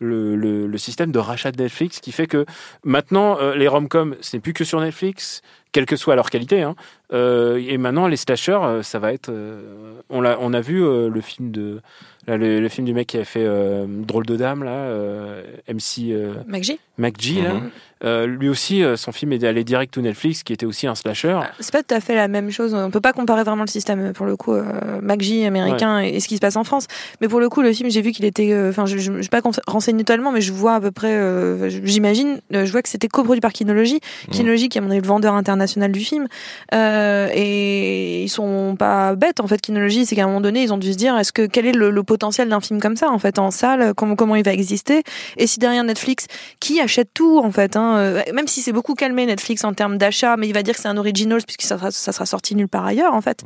le, 0.01 0.37
le, 0.37 0.67
le 0.67 0.79
système 0.79 1.11
de 1.13 1.19
rachat 1.19 1.53
de 1.53 1.63
Netflix 1.63 2.01
qui 2.01 2.11
fait 2.13 2.27
que 2.27 2.47
maintenant 2.85 3.39
euh, 3.39 3.55
les 3.55 3.69
rom-coms 3.69 4.15
ce 4.23 4.37
n'est 4.37 4.41
plus 4.41 4.55
que 4.55 4.65
sur 4.65 4.81
Netflix, 4.81 5.43
quelle 5.73 5.87
que 5.87 5.97
soit 5.97 6.15
leur 6.17 6.31
qualité. 6.31 6.63
Hein, 6.63 6.75
euh, 7.13 7.61
et 7.67 7.77
maintenant 7.79 8.07
les 8.07 8.17
slashers, 8.17 8.53
euh, 8.63 8.83
ça 8.83 8.99
va 8.99 9.13
être, 9.13 9.31
euh, 9.31 9.95
on 10.11 10.21
l'a, 10.21 10.37
on 10.41 10.53
a 10.53 10.61
vu 10.61 10.83
euh, 10.85 11.09
le 11.09 11.21
film 11.21 11.51
de, 11.51 11.81
là, 12.27 12.37
le, 12.37 12.61
le 12.61 12.69
film 12.69 12.87
du 12.87 12.95
mec 12.95 13.09
qui 13.09 13.19
a 13.19 13.25
fait 13.25 13.45
euh, 13.45 13.85
Drôle 13.89 14.27
de 14.27 14.37
dame 14.37 14.63
là, 14.63 14.71
euh, 14.71 15.43
MC 15.69 16.11
euh, 16.13 16.35
MacG 16.47 16.79
McG 16.99 17.43
là, 17.43 17.55
Mhm. 17.55 17.71
Euh, 18.03 18.25
lui 18.27 18.49
aussi 18.49 18.83
euh, 18.83 18.97
son 18.97 19.13
film 19.13 19.31
est 19.35 19.45
allé 19.45 19.63
direct 19.63 19.93
to 19.93 20.01
Netflix 20.01 20.43
qui 20.43 20.55
était 20.55 20.65
aussi 20.65 20.87
un 20.87 20.95
slasher. 20.95 21.39
C'est 21.59 21.71
pas 21.71 21.83
tout 21.83 21.95
à 21.95 22.01
fait 22.01 22.15
la 22.15 22.29
même 22.29 22.51
chose. 22.51 22.73
On 22.73 22.91
peut 22.91 23.03
pas 23.03 23.13
comparer 23.13 23.45
vraiment 23.45 23.65
le 23.65 23.69
système 23.69 24.15
pour 24.15 24.25
le 24.25 24.37
coup 24.37 24.55
euh, 24.55 24.65
MacG 25.03 25.45
américain 25.45 26.01
et, 26.01 26.09
et 26.17 26.21
ce 26.21 26.27
qui 26.27 26.37
se 26.37 26.41
passe 26.41 26.57
en 26.57 26.65
France. 26.65 26.87
Mais 27.21 27.29
pour 27.29 27.41
le 27.41 27.51
coup, 27.51 27.61
le 27.61 27.75
film, 27.75 27.91
j'ai 27.91 28.01
vu 28.01 28.13
qu'il 28.13 28.25
était. 28.25 28.57
Enfin, 28.71 28.87
je, 28.87 28.97
je, 28.97 29.13
je 29.17 29.21
suis 29.21 29.29
pas 29.29 29.43
renseigné 29.67 30.03
totalement, 30.03 30.33
mais 30.33 30.41
je 30.41 30.51
vois 30.51 30.77
à 30.77 30.81
peu 30.81 30.91
près. 30.93 31.13
euh, 31.15 31.69
j'imagine. 31.85 32.41
euh, 32.55 32.65
je 32.65 32.73
vois 32.73 32.81
que 32.81 32.89
c'était 32.89 33.09
coproduit 33.09 33.43
par 33.43 33.53
Kinology. 33.53 34.01
Kinology, 34.31 34.71
qui 34.71 34.79
est 34.79 34.81
à 34.81 34.85
mon 34.85 34.91
avis 34.91 35.03
le 35.03 35.07
vendeur 35.07 35.35
international 35.61 35.93
du 35.93 36.01
film. 36.01 36.27
Euh, 36.75 37.29
et 37.35 38.23
ils 38.23 38.29
sont 38.29 38.77
pas 38.79 39.15
bêtes 39.15 39.41
en 39.41 39.47
fait. 39.47 39.61
Kinology, 39.61 40.07
c'est 40.07 40.17
qu'à 40.17 40.25
un 40.25 40.27
moment 40.27 40.41
donné, 40.41 40.63
ils 40.63 40.73
ont 40.73 40.79
dû 40.79 40.93
se 40.93 40.97
dire 40.97 41.17
est-ce 41.19 41.33
que 41.33 41.47
quel 41.47 41.67
est 41.67 41.73
le, 41.73 41.91
le 41.91 42.03
potentiel 42.03 42.49
d'un 42.49 42.61
film 42.61 42.81
comme 42.81 42.97
ça 42.97 43.11
en 43.11 43.19
fait 43.19 43.39
en 43.39 43.51
salle? 43.51 43.93
Comment 43.95 44.17
comment 44.17 44.37
il 44.37 44.45
va 44.45 44.53
exister? 44.53 45.03
Et 45.37 45.47
si 45.47 45.59
derrière 45.59 45.85
Netflix, 45.85 46.27
qui 46.61 46.81
achète 46.81 47.11
tout 47.15 47.39
en 47.39 47.51
fait 47.51 47.77
hein, 47.77 47.97
euh, 47.99 48.23
Même 48.35 48.49
si 48.49 48.63
c'est 48.63 48.73
beaucoup 48.73 48.95
calmé 48.95 49.27
Netflix 49.27 49.65
en 49.65 49.75
termes 49.75 49.99
d'achat, 49.99 50.37
mais 50.37 50.49
il 50.49 50.55
va 50.55 50.63
dire 50.63 50.75
que 50.75 50.81
c'est 50.81 50.89
un 50.89 50.97
original 50.97 51.41
puisque 51.45 51.63
ça 51.63 51.79
sera, 51.79 51.91
ça 51.91 52.13
sera 52.13 52.27
sorti 52.27 52.55
nulle 52.55 52.69
part 52.69 52.87
ailleurs 52.87 53.15
en 53.15 53.21
fait. 53.21 53.45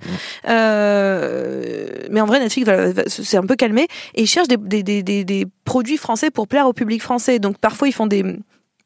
Euh, 0.49 1.87
mais 2.11 2.21
en 2.21 2.27
vrai, 2.27 2.39
Netflix 2.41 2.71
c'est 3.09 3.37
un 3.37 3.47
peu 3.47 3.57
calmé 3.57 3.87
et 4.15 4.23
ils 4.23 4.27
cherchent 4.27 4.49
des, 4.49 4.57
des, 4.57 4.83
des, 4.83 5.03
des, 5.03 5.25
des 5.25 5.47
produits 5.65 5.97
français 5.97 6.31
pour 6.31 6.49
plaire 6.49 6.67
au 6.67 6.73
public 6.73 7.03
français. 7.03 7.39
Donc 7.39 7.59
parfois 7.59 7.89
ils 7.89 7.93
font 7.93 8.07
des 8.07 8.25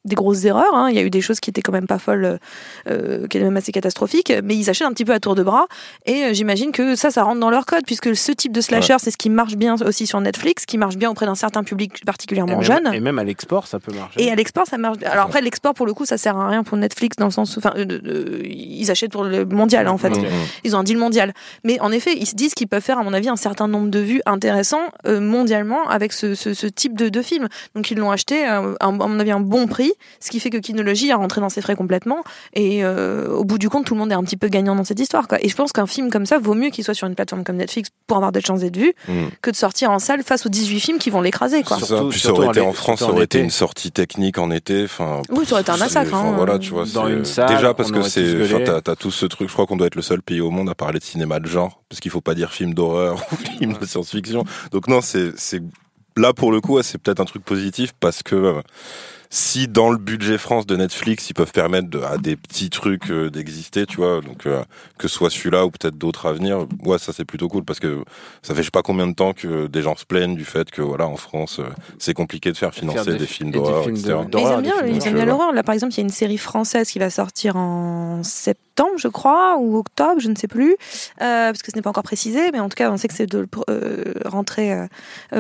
des 0.05 0.15
grosses 0.15 0.45
erreurs. 0.45 0.75
hein. 0.75 0.89
Il 0.91 0.97
y 0.97 0.99
a 0.99 1.03
eu 1.03 1.11
des 1.11 1.21
choses 1.21 1.41
qui 1.41 1.51
étaient 1.51 1.61
quand 1.61 1.73
même 1.73 1.87
pas 1.87 1.99
folles, 1.99 2.39
euh, 2.89 3.27
qui 3.27 3.37
étaient 3.37 3.45
même 3.45 3.57
assez 3.57 3.73
catastrophiques, 3.73 4.33
mais 4.43 4.57
ils 4.57 4.71
achètent 4.71 4.87
un 4.87 4.93
petit 4.93 5.05
peu 5.05 5.13
à 5.13 5.21
tour 5.21 5.35
de 5.35 5.43
bras. 5.43 5.67
Et 6.07 6.25
euh, 6.25 6.33
j'imagine 6.33 6.73
que 6.73 6.95
ça, 6.97 7.11
ça 7.11 7.23
rentre 7.25 7.41
dans 7.41 7.51
leur 7.51 7.67
code, 7.67 7.85
puisque 7.85 8.15
ce 8.17 8.33
type 8.33 8.53
de 8.53 8.61
slasher, 8.61 8.97
c'est 8.99 9.11
ce 9.11 9.17
qui 9.19 9.29
marche 9.29 9.57
bien 9.57 9.75
aussi 9.85 10.07
sur 10.07 10.21
Netflix, 10.21 10.65
qui 10.67 10.79
marche 10.79 10.97
bien 10.97 11.11
auprès 11.11 11.27
d'un 11.27 11.35
certain 11.35 11.63
public 11.65 11.93
Et 12.01 12.05
particulièrement 12.07 12.55
même, 12.59 12.63
jeune. 12.63 12.95
et 12.95 13.01
même 13.01 13.19
à 13.19 13.25
l'export 13.25 13.67
ça 13.67 13.79
peut 13.81 13.93
marcher. 13.93 14.23
Et 14.23 14.31
à 14.31 14.35
l'export, 14.35 14.67
ça 14.67 14.79
marche. 14.79 14.99
Alors 15.05 15.27
après, 15.27 15.41
l'export, 15.43 15.75
pour 15.75 15.85
le 15.87 15.93
coup, 15.95 16.07
ça 16.07 16.17
sert 16.17 16.37
à 16.37 16.49
rien 16.49 16.63
pour 16.63 16.79
Netflix 16.79 17.17
dans 17.17 17.27
le 17.27 17.31
sens 17.33 17.57
où, 17.57 17.59
enfin, 17.59 17.73
euh, 17.77 18.41
ils 18.45 18.91
achètent 18.91 19.13
pour 19.13 19.25
le 19.25 19.45
mondial 19.45 19.89
en 19.89 19.99
fait. 19.99 20.13
Ils 20.65 20.75
ont 20.77 20.79
un 20.79 20.85
deal 20.85 20.97
mondial. 20.99 21.35
Mais 21.65 21.79
en 21.81 21.91
effet, 21.93 22.15
ils 22.17 22.27
se 22.27 22.35
disent 22.35 22.55
qu'ils 22.55 22.69
peuvent 22.69 22.83
faire, 22.83 22.99
à 22.99 23.03
mon 23.03 23.13
avis, 23.13 23.29
un 23.29 23.37
certain 23.37 23.69
nombre 23.69 23.89
de 23.89 23.99
vues 23.99 24.23
intéressants 24.27 24.87
euh, 25.07 25.21
mondialement 25.21 25.89
avec 25.89 26.13
ce, 26.13 26.35
ce, 26.35 26.55
ce 26.55 26.67
type 26.67 26.97
de, 26.97 27.09
de 27.09 27.23
film. 27.23 27.49
Donc 27.75 27.91
ils 27.91 27.99
l'ont 27.99 28.11
acheté, 28.11 28.49
euh, 28.49 28.75
à, 28.81 28.87
à 28.87 28.91
mon 28.91 29.19
avis, 29.21 29.33
un 29.33 29.41
bon 29.41 29.67
prix. 29.67 29.88
Ce 30.21 30.31
qui 30.31 30.41
fait 30.41 30.51
que 30.51 30.59
Kinology 30.59 31.11
a 31.13 31.17
rentré 31.17 31.41
dans 31.41 31.49
ses 31.49 31.61
frais 31.61 31.77
complètement. 31.77 32.23
Et 32.55 32.85
euh, 32.85 33.29
au 33.31 33.45
bout 33.45 33.59
du 33.59 33.69
compte, 33.69 33.87
tout 33.87 33.95
le 33.95 34.01
monde 34.01 34.11
est 34.13 34.15
un 34.15 34.23
petit 34.25 34.37
peu 34.37 34.49
gagnant 34.49 34.75
dans 34.75 34.85
cette 34.85 35.01
histoire. 35.01 35.29
Quoi. 35.29 35.39
Et 35.45 35.49
je 35.49 35.55
pense 35.57 35.73
qu'un 35.73 35.87
film 35.87 36.11
comme 36.11 36.27
ça 36.27 36.39
vaut 36.39 36.55
mieux 36.55 36.71
qu'il 36.71 36.85
soit 36.85 36.95
sur 36.95 37.07
une 37.07 37.15
plateforme 37.15 37.45
comme 37.45 37.57
Netflix 37.57 37.91
pour 38.07 38.17
avoir 38.17 38.33
des 38.33 38.41
chances 38.41 38.61
d'être 38.61 38.77
vu 38.77 38.93
Mm. 39.09 39.27
que 39.43 39.51
de 39.51 39.57
sortir 39.57 39.91
en 39.91 39.99
salle 39.99 40.23
face 40.23 40.47
aux 40.47 40.49
18 40.49 40.81
films 40.81 40.99
qui 40.99 41.11
vont 41.11 41.21
l'écraser. 41.21 41.63
Quoi. 41.63 41.79
Surtout-. 41.79 42.09
Puis 42.11 42.21
ça 42.21 42.33
aurait 42.33 42.49
été 42.49 42.61
en- 42.61 42.73
France, 42.73 43.01
ça 43.01 43.11
aurait 43.11 43.25
été 43.25 43.39
une 43.41 43.51
sortie 43.51 43.91
technique 43.93 44.39
en 44.39 44.51
été. 44.51 44.85
Enfin, 44.85 45.23
Oui, 45.31 45.45
ça 45.47 45.53
aurait 45.53 45.63
été 45.63 45.71
un 45.73 45.77
massacre, 45.77 46.15
hein. 46.15 46.33
voilà, 46.37 46.59
tu 46.59 46.71
vois. 46.71 46.85
Dans 46.87 47.07
c'est- 47.07 47.13
une 47.13 47.25
salle, 47.25 47.49
Déjà 47.49 47.75
parce 47.75 47.91
on 47.91 47.95
que 47.95 48.03
c'est, 48.03 48.65
t'as, 48.65 48.81
t'as 48.81 48.97
tout 48.97 49.11
ce 49.11 49.27
truc. 49.27 49.49
Je 49.49 49.53
crois 49.53 49.67
qu'on 49.67 49.77
doit 49.77 49.87
être 49.87 49.95
le 49.97 50.03
seul 50.03 50.23
pays 50.23 50.41
au 50.41 50.51
monde 50.51 50.69
à 50.71 50.75
parler 50.75 50.99
de 50.99 51.05
cinéma 51.05 51.39
de 51.41 51.47
genre, 51.47 51.83
parce 51.89 52.01
qu'il 52.01 52.11
faut 52.11 52.21
pas 52.21 52.35
dire 52.35 52.53
film 52.53 52.75
d'horreur 52.75 53.23
ou 53.33 53.37
film 53.37 53.75
de 53.81 53.87
science-fiction. 53.87 54.45
Donc 54.73 54.89
non, 54.89 55.01
c'est, 55.01 55.33
c'est 55.37 55.61
là 56.17 56.33
pour 56.33 56.51
le 56.53 56.61
coup, 56.61 56.81
c'est 56.83 56.99
peut-être 56.99 57.21
un 57.21 57.25
truc 57.25 57.45
positif 57.45 57.93
parce 58.01 58.23
que 58.23 58.35
euh, 58.35 58.61
si 59.31 59.69
dans 59.69 59.91
le 59.91 59.99
budget 59.99 60.39
France 60.39 60.67
de 60.67 60.75
Netflix, 60.77 61.29
ils 61.29 61.35
peuvent 61.35 61.53
permettre 61.53 61.89
de- 61.91 62.01
à 62.01 62.17
des 62.17 62.35
petits 62.37 62.71
trucs 62.71 63.11
euh, 63.11 63.29
d'exister, 63.31 63.85
tu 63.85 63.97
vois, 63.99 64.21
donc 64.23 64.47
euh, 64.47 64.63
que 64.97 65.07
ce 65.07 65.15
soit 65.17 65.29
celui-là 65.31 65.67
ou 65.67 65.71
peut-être 65.71 65.99
d'autres 65.99 66.27
à 66.27 66.33
venir, 66.33 66.67
ouais, 66.85 66.99
ça 66.99 67.13
c'est 67.13 67.25
plutôt 67.27 67.49
cool 67.49 67.63
parce 67.65 67.79
que 67.79 68.03
ça 68.43 68.55
fait 68.55 68.61
je 68.63 68.67
sais 68.67 68.71
pas 68.71 68.83
combien 68.83 69.07
de 69.07 69.15
temps 69.15 69.35
que 69.35 69.67
des 69.67 69.83
gens 69.83 69.97
se 69.97 70.07
plaignent 70.07 70.35
du 70.37 70.45
fait 70.47 70.71
que 70.71 70.81
voilà 70.81 71.07
en 71.07 71.17
France 71.17 71.59
euh, 71.61 71.65
c'est 71.99 72.15
compliqué 72.15 72.53
de 72.53 72.57
faire 72.57 72.73
financer 72.73 72.99
Faire 73.05 73.13
des, 73.13 73.19
des- 73.19 73.27
films 73.27 73.49
et 73.51 73.53
des 73.53 73.59
d'horreur, 73.59 73.83
films 73.85 73.97
etc. 73.97 74.09
de- 74.31 74.37
Mais 74.37 74.43
ils 74.43 74.47
aiment 74.47 74.61
bien, 74.63 74.75
ils 74.87 75.07
aiment 75.09 75.15
bien 75.15 75.25
l'horreur. 75.27 75.53
Là, 75.53 75.63
par 75.63 75.75
exemple, 75.75 75.93
il 75.93 75.97
y 75.99 76.01
a 76.01 76.05
une 76.05 76.09
série 76.11 76.39
française 76.39 76.89
qui 76.91 76.99
va 76.99 77.11
sortir 77.11 77.57
en 77.57 78.23
septembre, 78.25 78.93
je 78.97 79.09
crois, 79.09 79.57
ou 79.59 79.77
octobre, 79.77 80.21
je 80.21 80.29
ne 80.29 80.37
sais 80.37 80.49
plus, 80.49 80.73
euh, 80.73 80.77
parce 81.51 81.63
que 81.63 81.71
ce 81.71 81.77
n'est 81.77 81.83
pas 81.83 81.91
encore 81.91 82.03
précisé, 82.03 82.51
mais 82.53 82.61
en 82.61 82.69
tout 82.69 82.77
cas, 82.77 82.91
on 82.91 82.97
sait 82.97 83.09
que 83.09 83.15
c'est 83.15 83.27
de 83.27 83.47
euh, 83.69 84.05
rentrée 84.25 84.75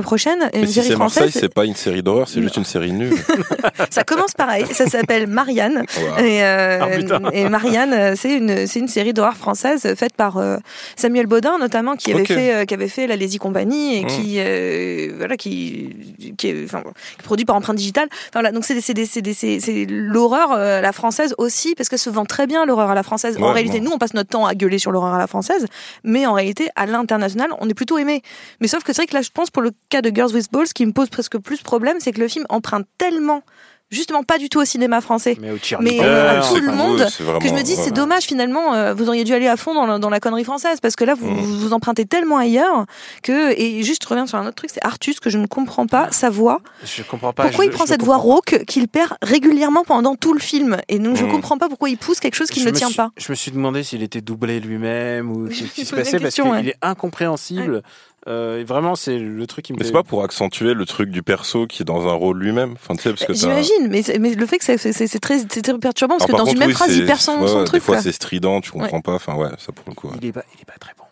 prochaine. 0.03 0.39
Mais 0.53 0.61
une 0.61 0.67
si 0.67 0.75
série 0.75 0.89
c'est 0.89 0.97
Marseille, 0.97 1.23
française, 1.31 1.41
c'est 1.41 1.55
pas 1.55 1.65
une 1.65 1.75
série 1.75 2.03
d'horreur, 2.03 2.29
c'est 2.29 2.43
juste 2.43 2.57
une 2.57 2.65
série 2.65 2.93
nulle. 2.93 3.15
ça 3.91 4.05
commence 4.05 4.33
pareil. 4.35 4.67
Ça 4.73 4.87
s'appelle 4.87 5.27
Marianne. 5.27 5.85
Voilà. 5.99 6.27
Et, 6.27 6.43
euh, 6.45 6.79
Ah, 6.81 7.31
et 7.33 7.49
Marianne, 7.49 7.93
euh, 7.93 8.15
c'est 8.17 8.35
une, 8.37 8.67
c'est 8.67 8.79
une 8.81 8.89
série 8.89 9.13
d'horreur 9.13 9.37
française 9.37 9.95
faite 9.97 10.15
par 10.17 10.37
euh, 10.39 10.57
Samuel 10.97 11.27
Baudin, 11.27 11.59
notamment, 11.59 11.97
qui 11.97 12.13
avait 12.13 12.25
fait, 12.25 12.55
euh, 12.55 12.65
qui 12.65 12.75
avait 12.75 12.89
fait 12.89 13.07
La 13.07 13.17
Lazy 13.17 13.39
Company 13.39 13.97
et 13.99 14.05
Mm. 14.05 14.07
qui, 14.07 14.35
euh, 14.39 15.13
voilà, 15.17 15.37
qui, 15.37 16.35
qui 16.37 16.49
est, 16.49 16.65
enfin, 16.65 16.83
qui 16.83 16.89
est 17.21 17.23
produit 17.23 17.45
par 17.45 17.57
Empreinte 17.57 17.77
Digitale. 17.77 18.09
Enfin, 18.11 18.29
voilà, 18.35 18.53
donc 18.53 18.65
c'est, 18.65 18.75
des- 18.75 18.81
c'est, 18.81 18.95
des- 18.95 19.35
c'est, 19.35 19.61
c'est, 19.61 19.87
l'horreur 19.89 20.53
à 20.53 20.81
la 20.81 20.93
française 20.93 21.35
aussi, 21.39 21.75
parce 21.75 21.89
que 21.89 21.97
se 21.97 22.11
vend 22.11 22.25
très 22.25 22.47
bien 22.47 22.65
l'horreur 22.67 22.91
à 22.91 22.95
la 22.95 23.03
française. 23.03 23.37
en 23.41 23.53
réalité, 23.53 23.79
bon. 23.81 23.87
nous, 23.87 23.91
on 23.93 23.99
passe 23.99 24.15
notre 24.15 24.31
temps 24.31 24.47
à 24.47 24.55
gueuler 24.55 24.79
sur 24.79 24.93
l'horreur 24.93 25.15
à 25.15 25.19
la 25.19 25.27
française, 25.27 25.67
mais 26.05 26.27
en 26.27 26.33
réalité, 26.33 26.69
à 26.77 26.87
l'international, 26.87 27.49
on 27.61 27.69
est 27.69 27.75
plutôt 27.75 27.99
aimé. 27.99 28.23
Mais 28.61 28.69
sauf 28.69 28.83
que 28.85 28.93
c'est 28.93 29.03
vrai 29.03 29.07
que 29.07 29.15
là, 29.15 29.23
je 29.23 29.31
pense 29.31 29.51
pour 29.51 29.63
le 29.63 29.71
cas 29.89 30.03
de 30.03 30.11
Girls 30.15 30.33
with 30.35 30.51
Balls, 30.53 30.67
ce 30.69 30.75
qui 30.75 30.87
me 30.87 30.93
pose 30.93 31.09
presque 31.09 31.39
plus 31.39 31.63
problème, 31.63 31.97
c'est 32.01 32.13
que 32.13 32.21
le 32.21 32.29
film 32.29 32.45
emprunte 32.49 32.87
tellement, 32.99 33.43
justement 33.91 34.23
pas 34.23 34.39
du 34.39 34.49
tout 34.49 34.61
au 34.61 34.65
cinéma 34.65 35.01
français, 35.01 35.37
Mais 35.41 35.51
au 35.51 35.59
Mais, 35.81 35.99
euh, 36.03 36.41
à 36.41 36.47
tout 36.47 36.57
le 36.57 36.73
monde, 36.73 36.99
vraiment- 37.21 37.39
que 37.39 37.49
je 37.49 37.55
me 37.55 37.63
dis, 37.63 37.75
c'est 37.75 37.91
dommage 37.93 38.25
finalement, 38.25 38.75
euh, 38.75 38.95
vous 38.95 39.09
auriez 39.09 39.25
dû 39.25 39.33
aller 39.33 39.49
à 39.49 39.57
fond 39.57 39.75
dans 39.75 39.87
la, 39.87 39.99
dans 39.99 40.11
la 40.11 40.21
connerie 40.21 40.45
française, 40.45 40.79
parce 40.81 40.97
que 40.97 41.05
là, 41.05 41.15
vous 41.15 41.29
Mm. 41.31 41.35
vous, 41.41 41.59
vous 41.61 41.73
empruntez 41.73 42.05
tellement 42.05 42.37
ailleurs 42.39 42.85
que. 43.23 43.53
Et 43.59 43.83
juste, 43.83 44.03
je 44.05 44.09
reviens 44.09 44.27
sur 44.27 44.39
un 44.39 44.43
autre 44.47 44.57
truc, 44.57 44.71
c'est 44.73 44.85
Artus, 44.85 45.21
que 45.21 45.31
je 45.31 45.39
ne 45.39 45.47
comprends 45.47 45.87
pas, 45.87 46.09
sa 46.11 46.31
voix. 46.31 46.61
Je 46.85 47.03
comprends 47.03 47.33
pas. 47.33 47.45
pourquoi 47.45 47.65
je- 47.65 47.71
il 47.71 47.73
prend 47.73 47.87
cette 47.87 48.03
voix 48.03 48.17
rauque 48.17 48.65
qu'il 48.67 48.89
perd 48.89 49.15
régulièrement 49.23 49.85
pendant 49.85 50.15
tout 50.17 50.33
le 50.35 50.41
film? 50.41 50.77
Et 50.89 50.99
donc, 50.99 51.17
je 51.17 51.25
Mm. 51.25 51.31
comprends 51.31 51.59
pas 51.59 51.69
pourquoi 51.69 51.89
il 51.89 51.97
pousse 51.99 52.21
quelque 52.21 52.35
chose 52.35 52.51
qui 52.51 52.61
Je 52.61 52.67
ne 52.69 52.75
tient 52.75 52.89
suis- 52.89 52.97
pas. 52.97 53.11
Je 53.17 53.31
me 53.33 53.37
suis 53.37 53.51
demandé 53.51 53.83
s'il 53.83 54.03
était 54.03 54.21
doublé 54.21 54.61
lui-même 54.61 55.31
ou 55.31 55.39
me 55.41 55.49
qui 55.49 55.85
se 55.85 55.95
passait 55.95 56.19
parce 56.19 56.35
qu'il 56.35 56.45
ouais. 56.45 56.67
est 56.69 56.77
incompréhensible. 56.83 57.83
Euh, 58.29 58.63
vraiment, 58.67 58.95
c'est 58.95 59.19
le 59.19 59.47
truc 59.47 59.65
qui 59.65 59.73
me 59.73 59.79
Mais 59.79 59.85
c'est 59.87 59.93
pas 59.93 60.03
pour 60.03 60.23
accentuer 60.23 60.75
le 60.75 60.85
truc 60.85 61.11
du 61.11 61.23
perso 61.23 61.67
qui 61.67 61.83
est 61.83 61.85
dans 61.87 62.07
un 62.09 62.13
rôle 62.13 62.39
lui-même. 62.39 62.73
Enfin, 62.73 62.95
tu 62.95 63.03
sais, 63.03 63.11
parce 63.11 63.23
que 63.25 63.33
t'as- 63.33 63.39
J'imagine, 63.39 63.89
mais, 63.89 64.03
mais 64.21 64.35
le 64.35 64.47
fait 64.47 64.59
que 64.59 64.65
c'est- 64.65 64.77
c'est 64.77 64.93
c'est 65.07 65.19
très, 65.19 65.39
c'est 65.39 65.63
très 65.63 65.79
perturbant, 65.79 66.19
parce 66.19 66.29
Alors, 66.29 66.41
que 66.41 66.45
par 66.45 66.45
dans 66.45 66.51
une 66.53 66.59
contre, 66.59 66.61
même 66.61 66.69
oui, 66.69 66.75
phrase, 66.75 66.95
il 66.97 67.07
perd 67.07 67.21
son, 67.21 67.41
ouais, 67.41 67.49
son 67.49 67.65
truc. 67.65 67.81
Des 67.81 67.87
fois, 67.87 68.03
c'est 68.03 68.13
strident, 68.13 68.61
tu 68.61 68.71
comprends 68.71 69.01
pas. 69.01 69.15
Enfin, 69.15 69.35
ouais, 69.37 69.49
ça 69.59 69.73
pour 69.73 69.85
le 69.89 69.95
coup. 69.95 70.09
ouais. 70.09 70.15
Il 70.21 70.29
est 70.29 70.33
pas, 70.33 70.45
il 70.55 70.61
est 70.61 70.65
pas 70.67 70.75
très 70.79 70.93
bon. 70.99 71.05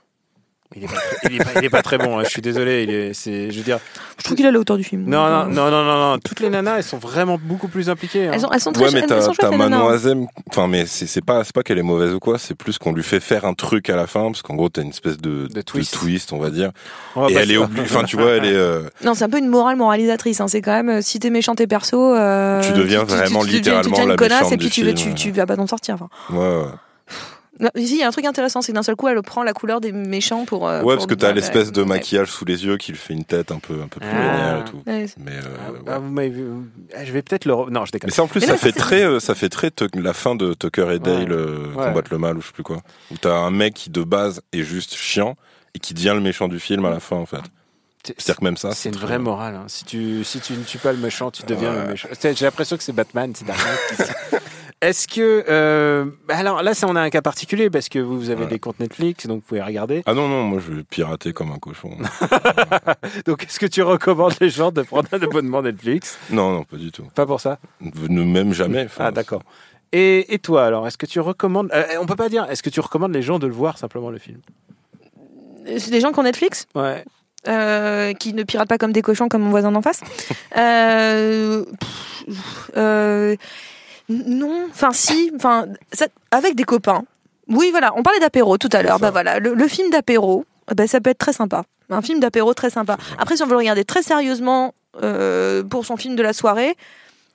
Il 0.77 0.85
est 0.85 0.89
pas, 0.89 0.95
très, 0.97 1.17
il 1.31 1.37
est 1.41 1.45
pas, 1.45 1.51
il 1.57 1.65
est 1.65 1.71
pas 1.71 1.83
très 1.83 1.97
bon. 1.99 2.19
hein, 2.19 2.23
Je 2.25 2.29
suis 2.29 2.43
désolé. 2.43 2.83
Il 2.83 2.91
est, 2.91 3.15
c'est, 3.15 3.51
je 3.51 3.57
veux 3.57 3.65
dire. 3.65 3.79
Je 4.19 4.25
trouve 4.25 4.37
qu'il 4.37 4.47
a 4.47 4.51
la 4.51 4.59
hauteur 4.59 4.77
du 4.77 4.85
film. 4.85 5.05
Non, 5.07 5.27
non, 5.29 5.47
non, 5.47 5.71
non, 5.71 5.85
non, 5.85 5.99
non. 6.13 6.19
Toutes 6.19 6.41
les 6.41 6.51
nanas, 6.51 6.77
elles 6.79 6.83
sont 6.85 6.99
vraiment 6.99 7.39
beaucoup 7.43 7.69
plus 7.69 7.89
impliquées. 7.89 8.27
hein. 8.29 8.33
Elles, 8.35 8.41
sont, 8.41 8.51
elles 8.53 8.61
sont 8.61 8.73
très 8.73 8.85
Ouais, 8.85 8.91
mais 8.93 9.03
t'as 9.07 9.17
nanas, 9.21 9.57
Manon 9.57 9.89
hein. 9.89 9.95
Azem. 9.95 10.27
Enfin, 10.51 10.69
mais 10.69 10.85
c'est 10.87 11.07
c'est 11.07 11.25
pas 11.25 11.45
c'est 11.45 11.55
pas 11.55 11.63
qu'elle 11.63 11.79
est 11.79 11.83
mauvaise 11.83 12.13
ou 12.13 12.19
quoi. 12.19 12.39
C'est 12.39 12.55
plus 12.55 12.77
qu'on 12.79 12.93
lui 12.93 13.03
fait 13.03 13.21
faire 13.21 13.45
un 13.47 13.55
truc 13.55 13.89
à 13.89 13.97
la 13.97 14.07
fin, 14.07 14.25
parce 14.27 14.43
qu'en 14.43 14.55
gros 14.55 14.69
t'as 14.69 14.83
une 14.83 14.91
espèce 14.91 15.17
de, 15.17 15.47
De 15.47 15.61
twist. 15.63 16.33
on 16.33 16.39
va 16.39 16.51
dire. 16.51 16.73
Et 17.31 17.35
elle 17.35 17.51
est 17.53 17.57
obligée. 17.57 17.83
Enfin, 17.97 18.05
tu 18.05 18.17
vois, 18.17 18.33
elle 18.33 18.45
est. 18.45 18.53
euh, 18.55 18.83
Non, 19.05 19.15
c'est 19.15 19.25
un 19.25 19.29
peu 19.31 19.39
une 19.39 19.49
morale 19.49 19.77
moralisatrice. 19.77 20.41
hein. 20.41 20.49
C'est 20.49 20.61
quand 20.61 20.73
même, 20.73 20.89
euh, 20.91 21.01
si 21.01 21.19
t'es 21.21 21.31
méchant, 21.31 21.55
t'es 21.55 21.67
perso. 21.67 22.15
euh, 22.15 22.61
Tu 22.63 22.73
deviens 22.73 23.05
vraiment 23.05 23.41
tu 23.45 23.49
littéralement 23.51 23.83
tu 23.85 23.91
deviens 23.91 24.03
une 24.05 24.09
la 24.11 24.17
connasse 24.17 24.39
méchante 24.43 24.53
et 24.53 24.57
puis 24.59 24.67
du 24.67 24.73
tu, 24.73 24.85
film. 24.85 24.95
tu, 24.95 25.15
tu 25.15 25.31
vas 25.31 25.47
pas 25.47 25.57
t'en 25.57 25.67
sortir. 25.67 25.95
Enfin. 25.95 26.09
Ouais, 26.31 26.39
ouais. 26.39 26.65
Ici, 27.75 27.95
il 27.95 28.01
y 28.01 28.03
a 28.03 28.09
un 28.09 28.11
truc 28.11 28.25
intéressant, 28.27 28.61
c'est 28.61 28.73
que 28.73 28.77
d'un 28.77 28.83
seul 28.83 28.97
coup, 28.97 29.09
elle 29.09 29.21
prend 29.23 29.43
la 29.43 29.53
couleur 29.55 29.81
des 29.81 29.91
méchants 29.93 30.45
pour. 30.45 30.69
euh, 30.69 30.79
Ouais, 30.79 30.83
pour- 30.83 30.93
parce 30.95 31.07
que 31.07 31.15
t'as 31.15 31.29
ouais, 31.29 31.35
l'espèce 31.35 31.73
de 31.73 31.81
ouais. 31.81 31.87
maquillage 31.89 32.29
sous 32.31 32.45
les 32.45 32.65
yeux 32.67 32.77
qui 32.77 32.93
lui 32.93 32.99
fait 32.99 33.15
une 33.15 33.25
tête 33.25 33.51
un 33.51 33.59
peu 33.59 33.81
un 33.83 33.89
peu 33.89 34.01
plus 34.01 34.09
Ah. 34.13 34.61
et 34.61 34.71
tout. 34.71 34.83
Ouais. 34.87 35.07
Mais 35.19 35.33
euh, 35.33 35.41
Ah, 35.67 35.73
ouais. 35.73 35.79
ah, 35.87 35.99
vous 35.99 36.11
m'avez 36.13 36.29
vu. 36.29 36.45
Ah, 36.95 37.05
Je 37.05 37.13
vais 37.13 37.23
peut-être 37.23 37.45
le. 37.47 37.55
re- 37.55 37.71
Non, 37.71 37.85
je 37.87 37.93
déconne. 37.93 38.09
Mais 38.09 38.15
ça 38.15 38.23
en 38.23 38.27
plus 38.27 38.41
Mais 38.41 38.47
ça 38.47 38.53
non, 38.53 38.59
fait 38.59 38.73
très 38.73 39.05
euh, 39.05 39.21
ça 39.21 39.35
fait 39.35 39.49
très 39.49 39.71
la 39.95 40.13
fin 40.13 40.35
de 40.35 40.53
Tucker 40.55 40.93
et 40.95 40.99
Dale 40.99 41.33
euh, 41.33 41.73
Ouais. 41.75 41.87
combattent 41.87 42.11
le 42.11 42.19
mal 42.19 42.37
ou 42.37 42.43
je 42.43 42.49
sais 42.49 42.53
plus 42.53 42.63
quoi. 42.63 42.83
Où 43.11 43.17
t'as 43.17 43.35
un 43.37 43.51
mec 43.51 43.73
qui 43.75 43.91
de 43.91 44.03
base 44.03 44.43
est 44.53 44.63
juste 44.63 44.95
chiant 44.95 45.37
et 45.75 45.79
qui 45.79 45.95
devient 45.95 46.13
le 46.15 46.21
méchant 46.21 46.49
du 46.49 46.61
film 46.61 46.85
à 46.85 46.91
la 46.91 47.01
fin 47.01 47.17
en 47.17 47.27
fait. 47.27 47.39
C'est- 48.05 48.15
C'est-à-dire 48.19 48.39
que 48.41 48.45
même 48.45 48.57
ça 48.57 48.71
C'est 48.73 48.91
une 48.91 48.95
très- 48.95 49.07
vraie 49.07 49.19
morale. 49.19 49.55
hein. 49.57 49.65
Si 49.67 49.85
tu 49.85 50.23
si 50.25 50.41
tu 50.41 50.53
ne 50.53 50.63
tues 50.63 50.79
pas 50.79 50.93
le 50.93 50.99
méchant, 50.99 51.31
tu 51.31 51.43
deviens 51.45 51.73
Ouais. 51.75 51.83
le 51.85 51.89
méchant. 51.93 52.09
J'ai 52.23 52.45
l'impression 52.45 52.77
que 52.77 52.83
c'est 52.83 52.93
Batman, 52.93 53.33
c'est. 53.35 53.47
Est-ce 54.83 55.09
que 55.09 55.45
euh, 55.49 56.05
bah 56.29 56.37
alors 56.37 56.63
là, 56.63 56.75
ça 56.75 56.87
on 56.87 56.95
a 56.97 57.01
un 57.01 57.09
cas 57.09 57.23
particulier 57.23 57.71
parce 57.71 57.89
que 57.89 57.99
vous, 57.99 58.19
vous 58.19 58.31
avez 58.31 58.45
Ouais. 58.45 58.51
des 58.51 58.59
comptes 58.59 58.79
Netflix, 58.79 59.27
donc 59.27 59.37
vous 59.41 59.47
pouvez 59.49 59.63
regarder. 59.63 60.03
Ah 60.05 60.13
non 60.13 60.29
non, 60.29 60.43
moi 60.45 60.61
je 60.65 60.71
vais 60.75 60.83
pirater 60.83 61.33
comme 61.33 61.51
un 61.51 61.59
cochon. 61.59 61.97
Donc 63.27 63.45
est-ce 63.45 63.59
que 63.59 63.67
tu 63.67 63.83
recommandes 63.83 64.35
les 64.41 64.51
gens 64.51 64.71
de 64.73 64.83
prendre 64.83 65.09
un 65.13 65.21
abonnement 65.23 65.63
Netflix? 65.63 66.19
Non 66.31 66.53
non, 66.53 66.65
pas 66.65 66.77
du 66.77 66.93
tout. 66.93 67.05
Pas 67.15 67.25
pour 67.27 67.41
ça? 67.41 67.59
Ne 67.81 68.23
même 68.23 68.53
jamais. 68.53 68.87
Ah 68.99 69.11
d'accord. 69.11 69.43
Et, 69.93 70.35
et 70.35 70.39
toi 70.39 70.67
alors, 70.67 70.87
est-ce 70.87 70.99
que 70.99 71.07
tu 71.07 71.21
recommandes 71.21 71.71
euh, 71.73 71.85
On 72.01 72.05
peut 72.07 72.17
pas 72.17 72.29
dire. 72.29 72.47
Est-ce 72.51 72.63
que 72.63 72.71
tu 72.71 72.81
recommandes 72.81 73.15
les 73.15 73.23
gens 73.23 73.39
de 73.39 73.47
le 73.47 73.55
voir 73.55 73.79
simplement 73.79 74.11
le 74.11 74.19
film? 74.19 74.41
C'est 75.79 75.91
des 75.91 76.01
gens 76.01 76.13
qui 76.13 76.19
ont 76.21 76.23
Netflix, 76.25 76.67
Ouais. 76.75 77.03
euh, 77.49 78.13
qui 78.13 78.35
ne 78.35 78.43
piratent 78.43 78.69
pas 78.69 78.79
comme 78.79 78.93
des 78.93 79.03
cochons 79.03 79.29
comme 79.29 79.43
mon 79.43 79.51
voisin 79.51 79.73
d'en 79.73 79.83
face? 79.83 80.03
Euh, 80.59 81.65
pff, 81.81 82.71
euh, 82.77 83.37
non, 84.09 84.67
enfin 84.71 84.93
si, 84.93 85.33
enfin 85.37 85.67
avec 86.31 86.55
des 86.55 86.65
copains. 86.65 87.05
Oui, 87.49 87.71
voilà, 87.71 87.93
on 87.97 88.03
parlait 88.03 88.21
d'apéro 88.21 88.59
tout 88.59 88.69
à 88.73 88.83
l'heure. 88.83 88.99
Bah 88.99 89.11
voilà, 89.11 89.39
le, 89.39 89.55
le 89.55 89.69
film 89.69 89.91
d'apéro, 89.91 90.45
bah, 90.75 90.87
ça 90.87 91.01
peut 91.01 91.11
être 91.11 91.19
très 91.19 91.33
sympa. 91.33 91.65
Un 91.91 92.03
film 92.03 92.19
d'apéro 92.19 92.55
très 92.55 92.71
sympa. 92.71 92.97
Après, 93.19 93.37
si 93.37 93.43
on 93.43 93.47
veut 93.47 93.53
le 93.53 93.59
regarder 93.59 93.85
très 93.85 94.03
sérieusement 94.03 94.75
euh, 95.03 95.63
pour 95.63 95.87
son 95.87 95.97
film 95.97 96.17
de 96.17 96.23
la 96.23 96.33
soirée, 96.33 96.75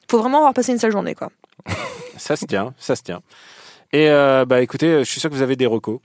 faut 0.09 0.19
vraiment 0.19 0.39
avoir 0.39 0.53
passé 0.53 0.73
une 0.73 0.79
sale 0.79 0.91
journée, 0.91 1.15
quoi. 1.15 1.29
Ça 2.17 2.35
se 2.35 2.45
tient, 2.45 2.73
ça 2.77 2.95
se 2.95 3.01
tient. 3.01 3.21
Et 3.93 4.09
euh, 4.09 4.45
bah 4.45 4.61
écoutez, 4.61 4.99
je 4.99 5.09
suis 5.09 5.19
sûr 5.19 5.29
que 5.29 5.35
vous 5.35 5.41
avez 5.41 5.55
des 5.55 5.65
recos. 5.65 5.99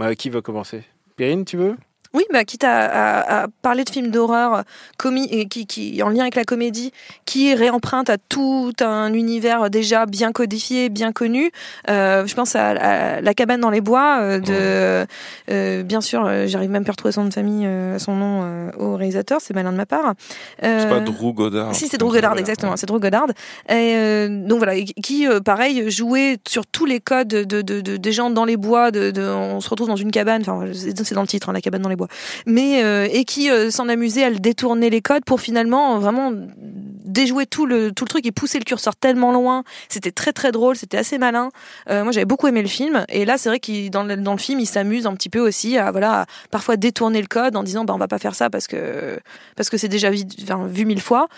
Euh, 0.00 0.14
qui 0.14 0.30
veut 0.30 0.42
commencer? 0.42 0.84
Perrine, 1.16 1.44
tu 1.44 1.56
veux? 1.56 1.76
Oui, 2.14 2.22
bah, 2.32 2.44
quitte 2.44 2.64
à, 2.64 2.84
à- 2.86 3.42
à 3.42 3.46
parler 3.62 3.84
de 3.84 3.90
films 3.90 4.08
d'horreur 4.10 4.62
comi 4.98 5.26
et 5.30 5.46
qui, 5.46 5.66
qui, 5.66 6.00
en 6.02 6.08
lien 6.08 6.20
avec 6.22 6.36
la 6.36 6.44
comédie, 6.44 6.92
qui 7.26 7.54
réemprunte 7.54 8.08
à 8.08 8.16
tout 8.18 8.72
un 8.80 9.12
univers 9.12 9.68
déjà 9.68 10.06
bien 10.06 10.30
codifié, 10.32 10.88
bien 10.88 11.12
connu. 11.12 11.50
Euh, 11.90 12.24
je 12.26 12.34
pense 12.34 12.54
à, 12.56 12.68
à 12.70 13.20
La 13.20 13.34
cabane 13.34 13.60
dans 13.60 13.70
les 13.70 13.80
bois 13.80 14.18
euh, 14.20 14.38
de, 14.38 15.06
euh, 15.52 15.82
bien 15.82 16.00
sûr, 16.00 16.24
euh, 16.24 16.46
j'arrive 16.46 16.70
même 16.70 16.84
pas 16.84 16.90
à 16.90 16.92
retrouver 16.92 17.12
son 17.12 17.22
nom 17.22 17.28
de 17.28 17.34
famille, 17.34 17.66
euh, 17.66 17.98
son 17.98 18.14
nom 18.14 18.42
euh, 18.44 18.70
au 18.78 18.96
réalisateur, 18.96 19.40
c'est 19.40 19.54
malin 19.54 19.72
de 19.72 19.76
ma 19.76 19.86
part. 19.86 20.14
C'est 20.60 20.68
Euh, 20.68 20.88
pas 20.88 21.00
Drew 21.00 21.32
Goddard. 21.34 21.74
si, 21.74 21.88
c'est 21.88 21.98
Drew 21.98 22.12
Goddard, 22.12 22.38
exactement, 22.38 22.76
c'est 22.76 22.86
Drew 22.86 23.00
Goddard. 23.00 23.26
Et, 23.68 23.94
euh, 23.96 24.28
donc 24.46 24.58
voilà, 24.58 24.74
qui, 24.80 25.26
euh, 25.26 25.40
pareil, 25.40 25.90
jouait 25.90 26.38
sur 26.46 26.64
tous 26.66 26.84
les 26.86 27.00
codes 27.00 27.28
de, 27.28 27.42
de, 27.62 27.80
de- 27.80 27.96
des 27.96 28.12
gens 28.12 28.30
dans 28.30 28.44
les 28.44 28.56
bois, 28.56 28.90
de, 28.90 29.10
de- 29.10 29.22
on 29.22 29.60
se 29.60 29.68
retrouve 29.68 29.88
dans 29.88 29.96
une 29.96 30.10
cabane, 30.12 30.42
enfin, 30.42 30.64
c'est 30.72 30.94
c'est 31.04 31.14
dans 31.14 31.20
le 31.22 31.26
titre, 31.26 31.48
hein, 31.48 31.52
la 31.52 31.60
cabane 31.60 31.82
dans 31.82 31.88
les 31.88 31.96
bois, 31.96 32.03
mais, 32.46 32.82
euh, 32.82 33.08
et 33.10 33.24
qui 33.24 33.50
euh, 33.50 33.70
s'en 33.70 33.88
amusait 33.88 34.24
à 34.24 34.30
le 34.30 34.38
détourner 34.38 34.90
les 34.90 35.00
codes 35.00 35.24
pour 35.24 35.40
finalement 35.40 35.96
euh, 35.96 35.98
vraiment 35.98 36.32
déjouer 36.56 37.46
tout 37.46 37.66
le, 37.66 37.92
tout 37.92 38.04
le 38.04 38.08
truc 38.08 38.26
et 38.26 38.32
pousser 38.32 38.58
le 38.58 38.64
curseur 38.64 38.96
tellement 38.96 39.32
loin. 39.32 39.64
C'était 39.88 40.10
très 40.10 40.32
très 40.32 40.52
drôle, 40.52 40.76
c'était 40.76 40.96
assez 40.96 41.18
malin. 41.18 41.50
Moi, 41.88 42.12
j'avais 42.12 42.24
beaucoup 42.24 42.48
aimé 42.48 42.62
le 42.62 42.68
film, 42.68 43.04
et 43.08 43.24
là, 43.24 43.38
c'est 43.38 43.48
vrai 43.48 43.60
qu'il 43.60 43.90
dans 43.90 44.04
le, 44.04 44.16
dans 44.16 44.32
le 44.32 44.38
film, 44.38 44.58
il 44.58 44.66
s'amuse 44.66 45.06
un 45.06 45.14
petit 45.14 45.28
peu 45.28 45.40
aussi 45.40 45.76
à, 45.78 45.90
voilà, 45.90 46.26
parfois 46.50 46.76
détourner 46.76 47.20
le 47.20 47.26
code 47.26 47.56
en 47.56 47.62
disant, 47.62 47.84
bah, 47.84 47.94
on 47.94 47.98
va 47.98 48.08
pas 48.08 48.18
faire 48.18 48.34
ça 48.34 48.50
parce 48.50 48.66
que, 48.66 49.20
parce 49.56 49.70
que 49.70 49.76
c'est 49.76 49.88
déjà 49.88 50.10
vu 50.10 50.84
mille 50.86 51.00
fois. 51.00 51.28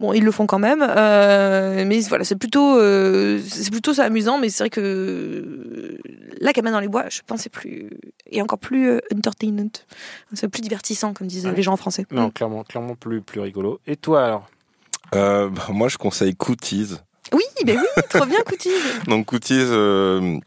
Bon, 0.00 0.12
ils 0.12 0.22
le 0.22 0.30
font 0.30 0.46
quand 0.46 0.60
même, 0.60 0.80
euh, 0.88 1.84
mais 1.84 1.98
voilà, 2.02 2.22
c'est 2.22 2.36
plutôt, 2.36 2.78
euh, 2.78 3.40
c'est 3.44 3.68
plutôt 3.72 3.92
ça 3.92 4.04
amusant, 4.04 4.38
mais 4.38 4.48
c'est 4.48 4.62
vrai 4.62 4.70
que 4.70 4.80
euh, 4.80 5.98
la 6.40 6.52
cabane 6.52 6.72
dans 6.72 6.78
les 6.78 6.86
bois, 6.86 7.06
je 7.08 7.20
pensais 7.26 7.48
plus, 7.48 7.90
et 8.30 8.40
encore 8.40 8.60
plus 8.60 8.90
euh, 8.90 9.00
entertainment, 9.12 9.70
c'est 10.34 10.46
plus 10.48 10.60
divertissant, 10.62 11.14
comme 11.14 11.26
disent 11.26 11.46
Ouais. 11.46 11.52
les 11.54 11.62
gens 11.64 11.72
en 11.72 11.76
français. 11.76 12.06
Non, 12.12 12.30
clairement, 12.30 12.62
clairement 12.62 12.94
plus, 12.94 13.20
plus 13.22 13.40
rigolo. 13.40 13.80
Et 13.88 13.96
toi 13.96 14.24
alors? 14.24 14.46
Euh, 15.16 15.48
bah, 15.48 15.66
moi 15.70 15.88
je 15.88 15.98
conseille 15.98 16.36
Cooties. 16.36 16.94
Oui, 17.32 17.42
mais 17.66 17.76
oui, 17.76 18.02
trop 18.08 18.24
bien, 18.24 18.38
Cooties. 18.46 18.70
Donc 19.08 19.26
Cooties, 19.26 19.54
euh, 19.58 20.38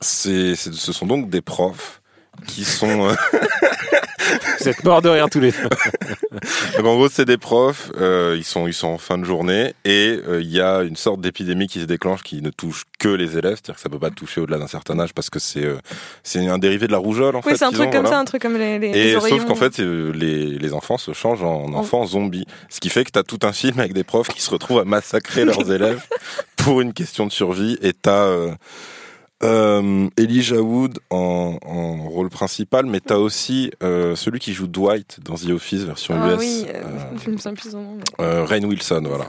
c'est, 0.00 0.54
c'est- 0.54 0.72
ce 0.72 0.92
sont 0.94 1.06
donc 1.06 1.28
des 1.28 1.42
profs 1.42 2.00
qui 2.46 2.64
sont... 2.64 3.14
Vous 4.60 4.68
êtes 4.68 4.82
morts 4.84 5.02
de 5.02 5.08
rire 5.08 5.28
tous 5.30 5.38
les 5.40 5.52
deux. 5.52 5.58
donc 6.78 6.86
en 6.86 6.94
gros, 6.96 7.08
c'est 7.08 7.24
des 7.24 7.36
profs, 7.38 7.92
euh, 8.00 8.34
ils, 8.36 8.44
sont, 8.44 8.66
ils 8.66 8.74
sont 8.74 8.88
en 8.88 8.98
fin 8.98 9.18
de 9.18 9.24
journée 9.24 9.74
et 9.84 10.18
euh, 10.28 10.40
il 10.40 10.50
y 10.50 10.60
a 10.60 10.82
une 10.82 10.96
sorte 10.96 11.20
d'épidémie 11.20 11.68
qui 11.68 11.80
se 11.80 11.84
déclenche 11.84 12.22
qui 12.22 12.42
ne 12.42 12.50
touche 12.50 12.84
que 12.98 13.08
les 13.08 13.38
élèves, 13.38 13.54
c'est-à-dire 13.54 13.76
que 13.76 13.80
ça 13.80 13.88
peut 13.88 13.98
pas 14.00 14.10
toucher 14.10 14.40
au-delà 14.40 14.58
d'un 14.58 14.66
certain 14.66 14.98
âge 14.98 15.12
parce 15.14 15.30
que 15.30 15.38
c'est, 15.38 15.64
euh, 15.64 15.76
c'est 16.24 16.44
un 16.48 16.58
dérivé 16.58 16.86
de 16.88 16.92
la 16.92 16.98
rougeole 16.98 17.36
en 17.36 17.40
Oui, 17.44 17.52
fait. 17.52 17.58
c'est 17.58 17.64
un 17.64 17.70
truc 17.70 17.88
ont, 17.88 17.90
comme 17.92 18.00
voilà. 18.02 18.16
ça, 18.16 18.20
un 18.20 18.24
truc 18.24 18.42
comme 18.42 18.56
les, 18.56 18.78
les, 18.80 18.92
les 18.92 19.10
Et 19.12 19.16
oreillons. 19.16 19.36
sauf 19.38 19.46
qu'en 19.46 19.54
fait, 19.54 19.78
les, 19.78 20.58
les 20.58 20.72
enfants 20.72 20.98
se 20.98 21.12
changent 21.12 21.44
en 21.44 21.72
enfants 21.74 22.04
zombies. 22.06 22.46
Ce 22.68 22.80
qui 22.80 22.88
fait 22.88 23.04
que 23.04 23.10
t'as 23.12 23.22
tout 23.22 23.38
un 23.42 23.52
film 23.52 23.78
avec 23.78 23.92
des 23.92 24.04
profs 24.04 24.28
qui 24.28 24.40
se 24.42 24.50
retrouvent 24.50 24.80
à 24.80 24.84
massacrer 24.84 25.44
leurs 25.44 25.70
élèves 25.70 26.02
pour 26.56 26.80
une 26.80 26.92
question 26.92 27.26
de 27.26 27.32
survie. 27.32 27.78
Et 27.82 27.92
t'as 27.92 28.28
euh, 29.42 30.08
Elijah 30.16 30.60
Wood 30.62 30.98
en, 31.10 31.58
en 31.64 32.08
rôle 32.08 32.30
principal, 32.30 32.86
mais 32.86 33.00
t'as 33.00 33.16
aussi 33.16 33.70
euh, 33.82 34.16
celui 34.16 34.38
qui 34.38 34.52
joue 34.54 34.66
Dwight 34.66 35.18
dans 35.22 35.34
The 35.34 35.50
Office 35.50 35.82
version 35.84 36.14
Ah 36.18 36.32
US. 36.34 36.38
oui, 36.38 36.64
euh, 36.68 36.82
euh, 36.84 37.18
je 37.24 37.30
me 37.30 37.36
souviens 37.36 37.54
plus 37.54 37.70
son 37.70 37.82
nom. 37.82 37.98
Rainn 38.18 38.64
Wilson, 38.64 39.02
voilà. 39.06 39.28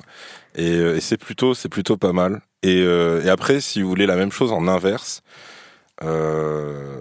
Et, 0.56 0.72
et 0.74 1.02
c'est 1.02 1.18
plutôt, 1.18 1.54
c'est 1.54 1.70
plutôt 1.70 1.98
pas 1.98 2.14
mal. 2.14 2.42
Et, 2.64 2.80
et 2.80 3.30
après, 3.30 3.60
si 3.62 3.82
vous 3.82 3.90
voulez 3.90 4.06
la 4.08 4.16
même 4.16 4.32
chose 4.32 4.52
en 4.52 4.68
inverse, 4.68 5.22
euh, 6.04 6.98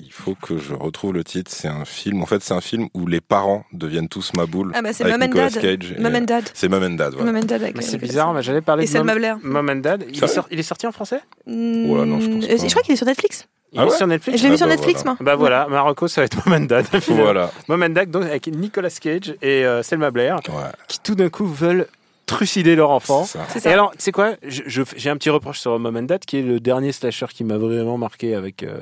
il 0.00 0.12
faut 0.12 0.34
que 0.34 0.58
je 0.58 0.74
retrouve 0.74 1.12
le 1.14 1.24
titre. 1.24 1.50
C'est 1.52 1.68
un 1.68 1.84
film. 1.84 2.22
En 2.22 2.26
fait, 2.26 2.42
c'est 2.42 2.54
un 2.54 2.60
film 2.60 2.88
où 2.94 3.06
les 3.06 3.20
parents 3.20 3.64
deviennent 3.72 4.08
tous 4.08 4.32
maboules. 4.34 4.72
Ah 4.74 4.82
bah 4.82 4.92
c'est 4.92 5.04
Mom 5.04 5.22
and 5.22 5.26
Dad. 5.28 5.52
Cage 5.60 5.94
Mom 5.98 6.14
and 6.14 6.20
Dad. 6.22 6.44
C'est 6.54 6.68
Mom 6.68 6.82
and 6.82 6.90
Dad. 6.90 7.14
Voilà. 7.14 7.32
Mom 7.32 7.40
and 7.42 7.46
Dad 7.46 7.62
avec 7.62 7.76
Mais 7.76 7.82
euh, 7.82 7.86
c'est 7.86 7.92
Nicolas 7.94 8.08
bizarre, 8.08 8.34
mais 8.34 8.42
j'allais 8.42 8.60
parler 8.60 8.84
Et 8.84 8.86
de 8.86 8.92
Selma 8.92 9.12
Mom, 9.12 9.18
Blair. 9.18 9.38
Mom 9.42 9.68
and 9.70 9.76
Dad. 9.76 10.04
Il 10.08 10.22
est, 10.22 10.26
sorti, 10.26 10.48
il 10.54 10.58
est 10.60 10.62
sorti 10.62 10.86
en 10.86 10.92
français? 10.92 11.20
Là, 11.46 11.52
non, 11.54 12.20
je 12.20 12.28
pense 12.28 12.44
euh, 12.44 12.56
pas. 12.56 12.62
Je 12.64 12.70
crois 12.70 12.82
qu'il 12.82 12.92
est 12.94 12.96
sur 12.96 13.06
Netflix. 13.06 13.46
Il 13.74 13.78
Ah 13.80 13.84
est 13.84 13.90
ouais 13.90 13.96
sur 13.96 14.06
Netflix 14.06 14.38
Je 14.38 14.42
l'ai 14.42 14.48
vu 14.50 14.54
Ah 14.54 14.58
sur 14.58 14.66
bah 14.66 14.72
Netflix, 14.76 15.02
voilà. 15.02 15.16
moi. 15.18 15.24
Bah 15.24 15.36
voilà, 15.36 15.66
Marocco, 15.68 16.06
ça 16.06 16.20
va 16.20 16.26
être 16.26 16.46
Mom 16.46 16.60
and 16.62 16.66
Dad. 16.66 16.86
Voilà. 17.08 17.50
Mom 17.68 17.82
and 17.82 17.88
Dad, 17.90 18.10
donc 18.10 18.24
avec 18.24 18.46
Nicolas 18.48 18.90
Cage 18.90 19.34
et 19.40 19.64
euh, 19.64 19.82
Selma 19.82 20.10
Blair, 20.10 20.36
Ouais. 20.48 20.70
qui 20.88 21.00
tout 21.00 21.14
d'un 21.14 21.30
coup 21.30 21.46
veulent 21.46 21.86
trucider 22.32 22.74
leur 22.76 22.90
enfant. 22.90 23.24
c'est 23.24 23.38
ça. 23.38 23.46
C'est 23.48 23.68
Et 23.68 23.72
alors, 23.72 23.90
tu 23.92 23.98
sais 24.00 24.12
quoi 24.12 24.34
J'ai 24.44 25.10
un 25.10 25.16
petit 25.16 25.30
reproche 25.30 25.58
sur 25.60 25.78
Mom 25.78 25.96
and 25.96 26.02
Dad, 26.02 26.24
qui 26.24 26.38
est 26.38 26.42
le 26.42 26.60
dernier 26.60 26.92
slasher 26.92 27.26
qui 27.32 27.44
m'a 27.44 27.58
vraiment 27.58 27.98
marqué 27.98 28.34
avec. 28.34 28.62
euh, 28.62 28.80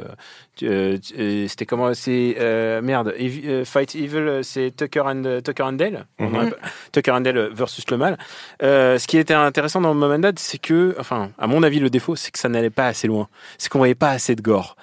euh, 0.62 0.98
euh, 1.18 1.46
C'était 1.48 1.66
comment 1.66 1.92
C'est 1.94 2.36
euh, 2.38 2.80
merde. 2.82 3.14
Euh, 3.18 3.64
Fight 3.64 3.94
Evil, 3.94 4.40
c'est 4.42 4.74
Tucker 4.76 5.00
and 5.06 5.40
Tucker 5.44 5.62
and 5.64 5.72
Dale. 5.74 6.06
Mhm. 6.18 6.52
Tucker 6.92 7.12
and 7.12 7.20
Dale 7.22 7.50
versus 7.52 7.84
le 7.90 7.96
mal. 7.96 8.18
Euh, 8.62 8.98
ce 8.98 9.06
qui 9.06 9.18
était 9.18 9.34
intéressant 9.34 9.80
dans 9.80 9.94
Mom 9.94 10.12
and 10.12 10.18
Dad, 10.20 10.38
c'est 10.38 10.58
que, 10.58 10.94
enfin, 10.98 11.30
à 11.38 11.46
mon 11.46 11.62
avis, 11.62 11.78
le 11.80 11.90
défaut, 11.90 12.16
c'est 12.16 12.30
que 12.30 12.38
ça 12.38 12.48
n'allait 12.48 12.70
pas 12.70 12.86
assez 12.86 13.06
loin. 13.08 13.28
C'est 13.58 13.68
qu'on 13.68 13.78
voyait 13.78 13.94
pas 13.94 14.10
assez 14.10 14.34
de 14.34 14.42
gore. 14.42 14.76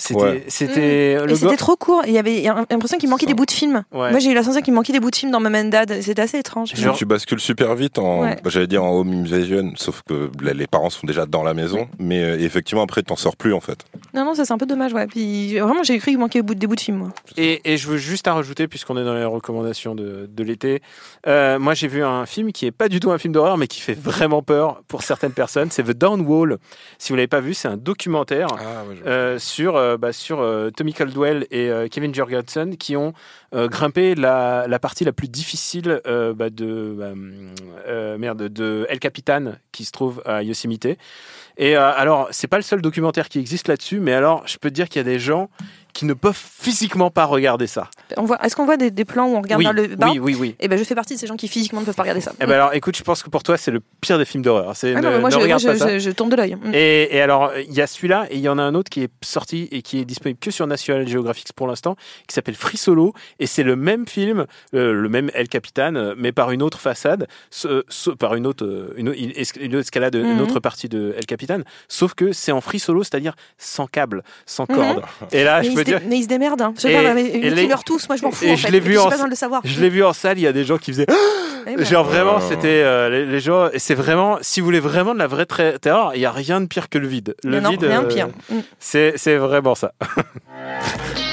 C'était, 0.00 0.20
Ouais. 0.22 0.44
c'était 0.48 1.16
gore. 1.42 1.56
trop 1.56 1.76
court. 1.76 2.02
Il 2.06 2.12
y 2.12 2.18
avait 2.18 2.36
il 2.36 2.42
y 2.42 2.48
a 2.48 2.54
l'impression 2.70 2.96
qu'il 2.98 3.08
manquait 3.10 3.26
des 3.26 3.34
bouts 3.34 3.46
de 3.46 3.50
film. 3.50 3.82
Ouais. 3.92 4.10
Moi, 4.10 4.18
j'ai 4.20 4.30
eu 4.30 4.34
la 4.34 4.42
sensation 4.42 4.62
qu'il 4.62 4.72
manquait 4.72 4.92
des 4.92 5.00
bouts 5.00 5.10
de 5.10 5.16
film 5.16 5.32
dans 5.32 5.40
Mom 5.40 5.54
and 5.54 5.64
Dad. 5.64 6.00
C'était 6.00 6.22
assez 6.22 6.38
étrange. 6.38 6.70
Genre- 6.74 6.96
Tu 6.96 7.04
bascules 7.04 7.40
super 7.40 7.74
vite 7.74 7.98
en, 7.98 8.20
Ouais. 8.22 8.36
bah, 8.42 8.48
j'allais 8.50 8.66
dire 8.68 8.84
en 8.84 8.92
home 8.92 9.12
invasion, 9.12 9.72
sauf 9.76 10.02
que 10.08 10.30
là, 10.42 10.54
les 10.54 10.66
parents 10.66 10.88
sont 10.90 11.06
déjà 11.06 11.26
dans 11.26 11.42
la 11.42 11.52
maison, 11.52 11.88
mais 11.98 12.22
euh, 12.22 12.38
effectivement 12.40 12.82
après 12.82 13.02
t'en 13.02 13.16
sors 13.16 13.36
plus 13.36 13.52
en 13.52 13.60
fait. 13.60 13.78
Non, 14.14 14.24
non, 14.24 14.34
ça 14.34 14.44
c'est 14.44 14.52
un 14.52 14.58
peu 14.58 14.66
dommage. 14.66 14.92
Ouais. 14.92 15.06
Puis 15.08 15.58
vraiment, 15.58 15.82
j'ai 15.82 15.98
cru 15.98 16.12
qu'il 16.12 16.18
manquait 16.18 16.42
des 16.42 16.66
bouts, 16.66 16.76
de 16.76 16.80
film. 16.80 16.98
Moi. 16.98 17.08
Et, 17.36 17.60
et 17.72 17.76
je 17.76 17.88
veux 17.88 17.96
juste 17.98 18.28
à 18.28 18.34
rajouter, 18.34 18.68
puisqu'on 18.68 18.96
est 18.96 19.04
dans 19.04 19.14
les 19.14 19.24
recommandations 19.24 19.94
de, 19.94 20.28
de 20.32 20.42
l'été, 20.44 20.80
euh, 21.26 21.58
moi 21.58 21.74
j'ai 21.74 21.88
vu 21.88 22.04
un 22.04 22.24
film 22.26 22.52
qui 22.52 22.66
est 22.66 22.70
pas 22.70 22.88
du 22.88 23.00
tout 23.00 23.10
un 23.10 23.18
film 23.18 23.32
d'horreur, 23.34 23.58
mais 23.58 23.66
qui 23.66 23.80
fait 23.80 23.98
vraiment 23.98 24.42
peur 24.42 24.82
pour 24.86 25.02
certaines 25.02 25.32
personnes. 25.32 25.70
C'est 25.70 25.82
The 25.82 25.90
Down 25.98 26.20
Wall. 26.22 26.58
Si 26.98 27.10
vous 27.10 27.16
l'avez 27.16 27.26
pas 27.26 27.40
vu, 27.40 27.54
c'est 27.54 27.68
un 27.68 27.76
documentaire 27.76 28.48
euh, 29.06 29.38
sur, 29.38 29.76
euh, 29.76 29.87
bah, 29.96 30.12
sur 30.12 30.40
euh, 30.40 30.70
Tommy 30.70 30.92
Caldwell 30.92 31.46
et 31.50 31.70
euh, 31.70 31.88
Kevin 31.88 32.14
Jorgensen 32.14 32.76
qui 32.76 32.96
ont 32.96 33.12
euh, 33.54 33.66
grimpé 33.66 34.14
la, 34.14 34.66
partie 34.78 35.04
la 35.04 35.12
plus 35.12 35.28
difficile 35.28 36.02
euh, 36.06 36.34
bah, 36.34 36.50
de 36.50 36.94
bah, 36.98 37.12
euh, 37.86 38.18
merde 38.18 38.42
de 38.42 38.86
El 38.90 38.98
Capitan 38.98 39.54
qui 39.72 39.86
se 39.86 39.92
trouve 39.92 40.22
à 40.26 40.42
Yosemite. 40.42 40.88
Et 41.58 41.76
euh, 41.76 41.90
alors, 41.96 42.28
c'est 42.30 42.46
pas 42.46 42.56
le 42.56 42.62
seul 42.62 42.80
documentaire 42.80 43.28
qui 43.28 43.38
existe 43.38 43.68
là-dessus, 43.68 44.00
mais 44.00 44.12
alors, 44.12 44.42
je 44.46 44.56
peux 44.58 44.70
te 44.70 44.74
dire 44.74 44.88
qu'il 44.88 45.00
y 45.00 45.04
a 45.04 45.04
des 45.04 45.18
gens 45.18 45.50
qui 45.94 46.04
ne 46.04 46.14
peuvent 46.14 46.38
physiquement 46.38 47.10
pas 47.10 47.24
regarder 47.24 47.66
ça. 47.66 47.88
On 48.16 48.22
voit, 48.24 48.38
est-ce 48.44 48.54
qu'on 48.54 48.66
voit 48.66 48.76
des, 48.76 48.92
des 48.92 49.04
plans 49.04 49.26
où 49.26 49.34
on 49.36 49.40
regarde 49.40 49.60
oui, 49.60 49.68
le 49.74 49.96
bas 49.96 50.10
oui, 50.12 50.18
oui, 50.20 50.36
oui. 50.38 50.54
Et 50.60 50.68
ben, 50.68 50.78
je 50.78 50.84
fais 50.84 50.94
partie 50.94 51.14
de 51.14 51.18
ces 51.18 51.26
gens 51.26 51.34
qui 51.34 51.48
physiquement 51.48 51.80
ne 51.80 51.86
peuvent 51.86 51.94
pas 51.96 52.02
regarder 52.02 52.20
ça. 52.20 52.32
Eh 52.40 52.46
ben 52.46 52.52
alors, 52.52 52.72
écoute, 52.74 52.96
je 52.96 53.02
pense 53.02 53.24
que 53.24 53.30
pour 53.30 53.42
toi, 53.42 53.56
c'est 53.56 53.72
le 53.72 53.80
pire 54.00 54.16
des 54.16 54.24
films 54.24 54.44
d'horreur. 54.44 54.76
C'est 54.76 54.94
Ah 54.94 55.00
ne, 55.00 55.08
non, 55.08 55.18
moi, 55.20 55.30
ne 55.30 55.32
je, 55.32 55.36
moi, 55.38 55.42
regarde 55.44 55.62
je, 55.62 55.66
pas 55.66 55.76
ça. 55.76 55.88
je- 55.88 55.98
je 55.98 56.10
tourne 56.10 56.30
de 56.30 56.36
l'œil. 56.36 56.54
Mm. 56.54 56.70
Et, 56.72 57.16
et 57.16 57.20
alors, 57.20 57.50
il 57.66 57.72
y 57.72 57.80
a 57.80 57.88
celui-là 57.88 58.26
et 58.30 58.36
il 58.36 58.40
y 58.42 58.48
en 58.48 58.58
a 58.58 58.62
un 58.62 58.76
autre 58.76 58.90
qui 58.90 59.02
est 59.02 59.10
sorti 59.24 59.66
et 59.72 59.82
qui 59.82 59.98
est 59.98 60.04
disponible 60.04 60.38
que 60.38 60.52
sur 60.52 60.68
National 60.68 61.08
Geographic 61.08 61.52
pour 61.54 61.66
l'instant, 61.66 61.96
qui 62.28 62.34
s'appelle 62.34 62.54
Free 62.54 62.76
Solo. 62.76 63.12
Et 63.40 63.46
c'est 63.48 63.64
le 63.64 63.74
même 63.74 64.06
film, 64.06 64.44
euh, 64.74 64.92
le 64.92 65.08
même 65.08 65.32
El 65.34 65.48
Capitan, 65.48 65.96
euh, 65.96 66.14
mais 66.16 66.30
par 66.30 66.52
une 66.52 66.62
autre 66.62 66.78
façade, 66.78 67.26
ce- 67.50 67.82
ce- 67.88 68.10
par 68.10 68.36
une 68.36 68.46
autre, 68.46 68.64
euh, 68.64 68.94
une, 68.96 69.12
une 69.58 69.74
escalade, 69.74 70.14
une 70.14 70.34
Mhm. 70.34 70.40
autre 70.42 70.60
partie 70.60 70.88
de 70.88 71.14
El 71.18 71.26
Capitan. 71.26 71.47
Sauf 71.88 72.14
que 72.14 72.32
c'est 72.32 72.52
en 72.52 72.60
free 72.60 72.78
solo, 72.78 73.02
c'est-à-dire 73.02 73.34
sans 73.58 73.86
câble, 73.86 74.22
sans 74.46 74.66
Mhm. 74.68 74.76
corde. 74.76 75.02
Et 75.32 75.44
là, 75.44 75.58
mais, 75.60 75.64
je 75.66 75.70
ils 75.70 75.74
peux 75.74 75.84
dire. 75.84 76.00
mais 76.06 76.18
ils 76.18 76.22
se 76.24 76.28
démerdent. 76.28 76.62
hein. 76.62 76.74
Et- 76.84 76.92
pas, 76.92 77.14
mais 77.14 77.24
et 77.24 77.46
ils 77.46 77.54
les- 77.54 77.66
meurent 77.66 77.84
tous. 77.84 78.08
Moi, 78.08 78.16
je 78.16 78.22
m'en 78.24 78.30
fous. 78.30 78.44
et 78.44 78.52
en 78.52 78.56
je 78.56 78.68
l'ai 78.68 78.80
vu 78.80 78.98
en- 78.98 79.04
pas 79.04 79.10
besoin 79.10 79.24
de 79.26 79.30
le 79.30 79.36
savoir. 79.36 79.62
Je 79.64 79.80
l'ai 79.80 79.88
vu 79.90 80.04
en 80.04 80.12
salle, 80.12 80.38
il 80.38 80.42
y 80.42 80.46
a 80.46 80.52
des 80.52 80.64
gens 80.64 80.78
qui 80.78 80.92
faisaient. 80.92 81.06
Eh 81.66 81.76
ben, 81.76 81.84
Genre 81.84 82.04
vraiment, 82.04 82.36
Oh. 82.38 82.42
c'était 82.48 82.82
euh, 82.84 83.08
les, 83.10 83.26
les 83.26 83.40
gens. 83.40 83.68
Et 83.72 83.78
c'est 83.78 83.94
vraiment, 83.94 84.38
si 84.40 84.60
vous 84.60 84.66
voulez 84.66 84.80
vraiment 84.80 85.14
de 85.14 85.18
la 85.18 85.26
vraie 85.26 85.46
terreur, 85.80 86.12
il 86.14 86.20
y 86.20 86.26
a 86.26 86.30
rien 86.32 86.60
de 86.60 86.66
pire 86.66 86.88
que 86.88 86.98
le 86.98 87.06
vide. 87.08 87.34
Le 87.44 87.50
mais 87.50 87.60
non, 87.60 87.70
vide, 87.70 87.84
rien 87.84 88.00
de 88.02 88.06
euh, 88.06 88.08
pire. 88.14 88.28
Mm. 88.50 88.58
c'est 88.78 89.12
c'est 89.16 89.36
vraiment 89.36 89.74
ça. 89.74 89.92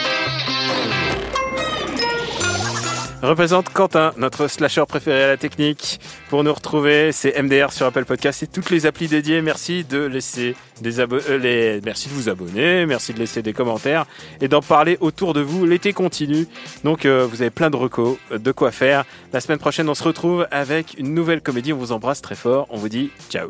Représente 3.21 3.69
Quentin, 3.69 4.13
notre 4.17 4.47
slasher 4.47 4.83
préféré 4.87 5.23
à 5.23 5.27
la 5.27 5.37
technique. 5.37 5.99
Pour 6.29 6.43
nous 6.43 6.53
retrouver, 6.53 7.11
c'est 7.11 7.41
MDR 7.41 7.71
sur 7.71 7.85
Apple 7.85 8.05
Podcast 8.05 8.43
et 8.43 8.47
toutes 8.47 8.69
les 8.69 8.85
applis 8.85 9.07
dédiées. 9.07 9.41
Merci 9.41 9.83
de 9.83 9.99
laisser 9.99 10.55
des 10.81 10.99
euh, 10.99 11.81
merci 11.83 12.09
de 12.09 12.13
vous 12.13 12.29
abonner, 12.29 12.85
merci 12.85 13.13
de 13.13 13.19
laisser 13.19 13.41
des 13.41 13.53
commentaires 13.53 14.05
et 14.41 14.47
d'en 14.47 14.61
parler 14.61 14.97
autour 14.99 15.33
de 15.33 15.41
vous. 15.41 15.65
L'été 15.65 15.93
continue, 15.93 16.47
donc 16.83 17.05
euh, 17.05 17.25
vous 17.29 17.41
avez 17.41 17.51
plein 17.51 17.69
de 17.69 17.77
recos, 17.77 18.17
euh, 18.31 18.37
de 18.37 18.51
quoi 18.51 18.71
faire. 18.71 19.05
La 19.33 19.39
semaine 19.39 19.59
prochaine, 19.59 19.89
on 19.89 19.95
se 19.95 20.03
retrouve 20.03 20.47
avec 20.51 20.95
une 20.97 21.13
nouvelle 21.13 21.41
comédie. 21.41 21.73
On 21.73 21.77
vous 21.77 21.91
embrasse 21.91 22.21
très 22.21 22.35
fort. 22.35 22.67
On 22.69 22.77
vous 22.77 22.89
dit 22.89 23.11
ciao. 23.29 23.49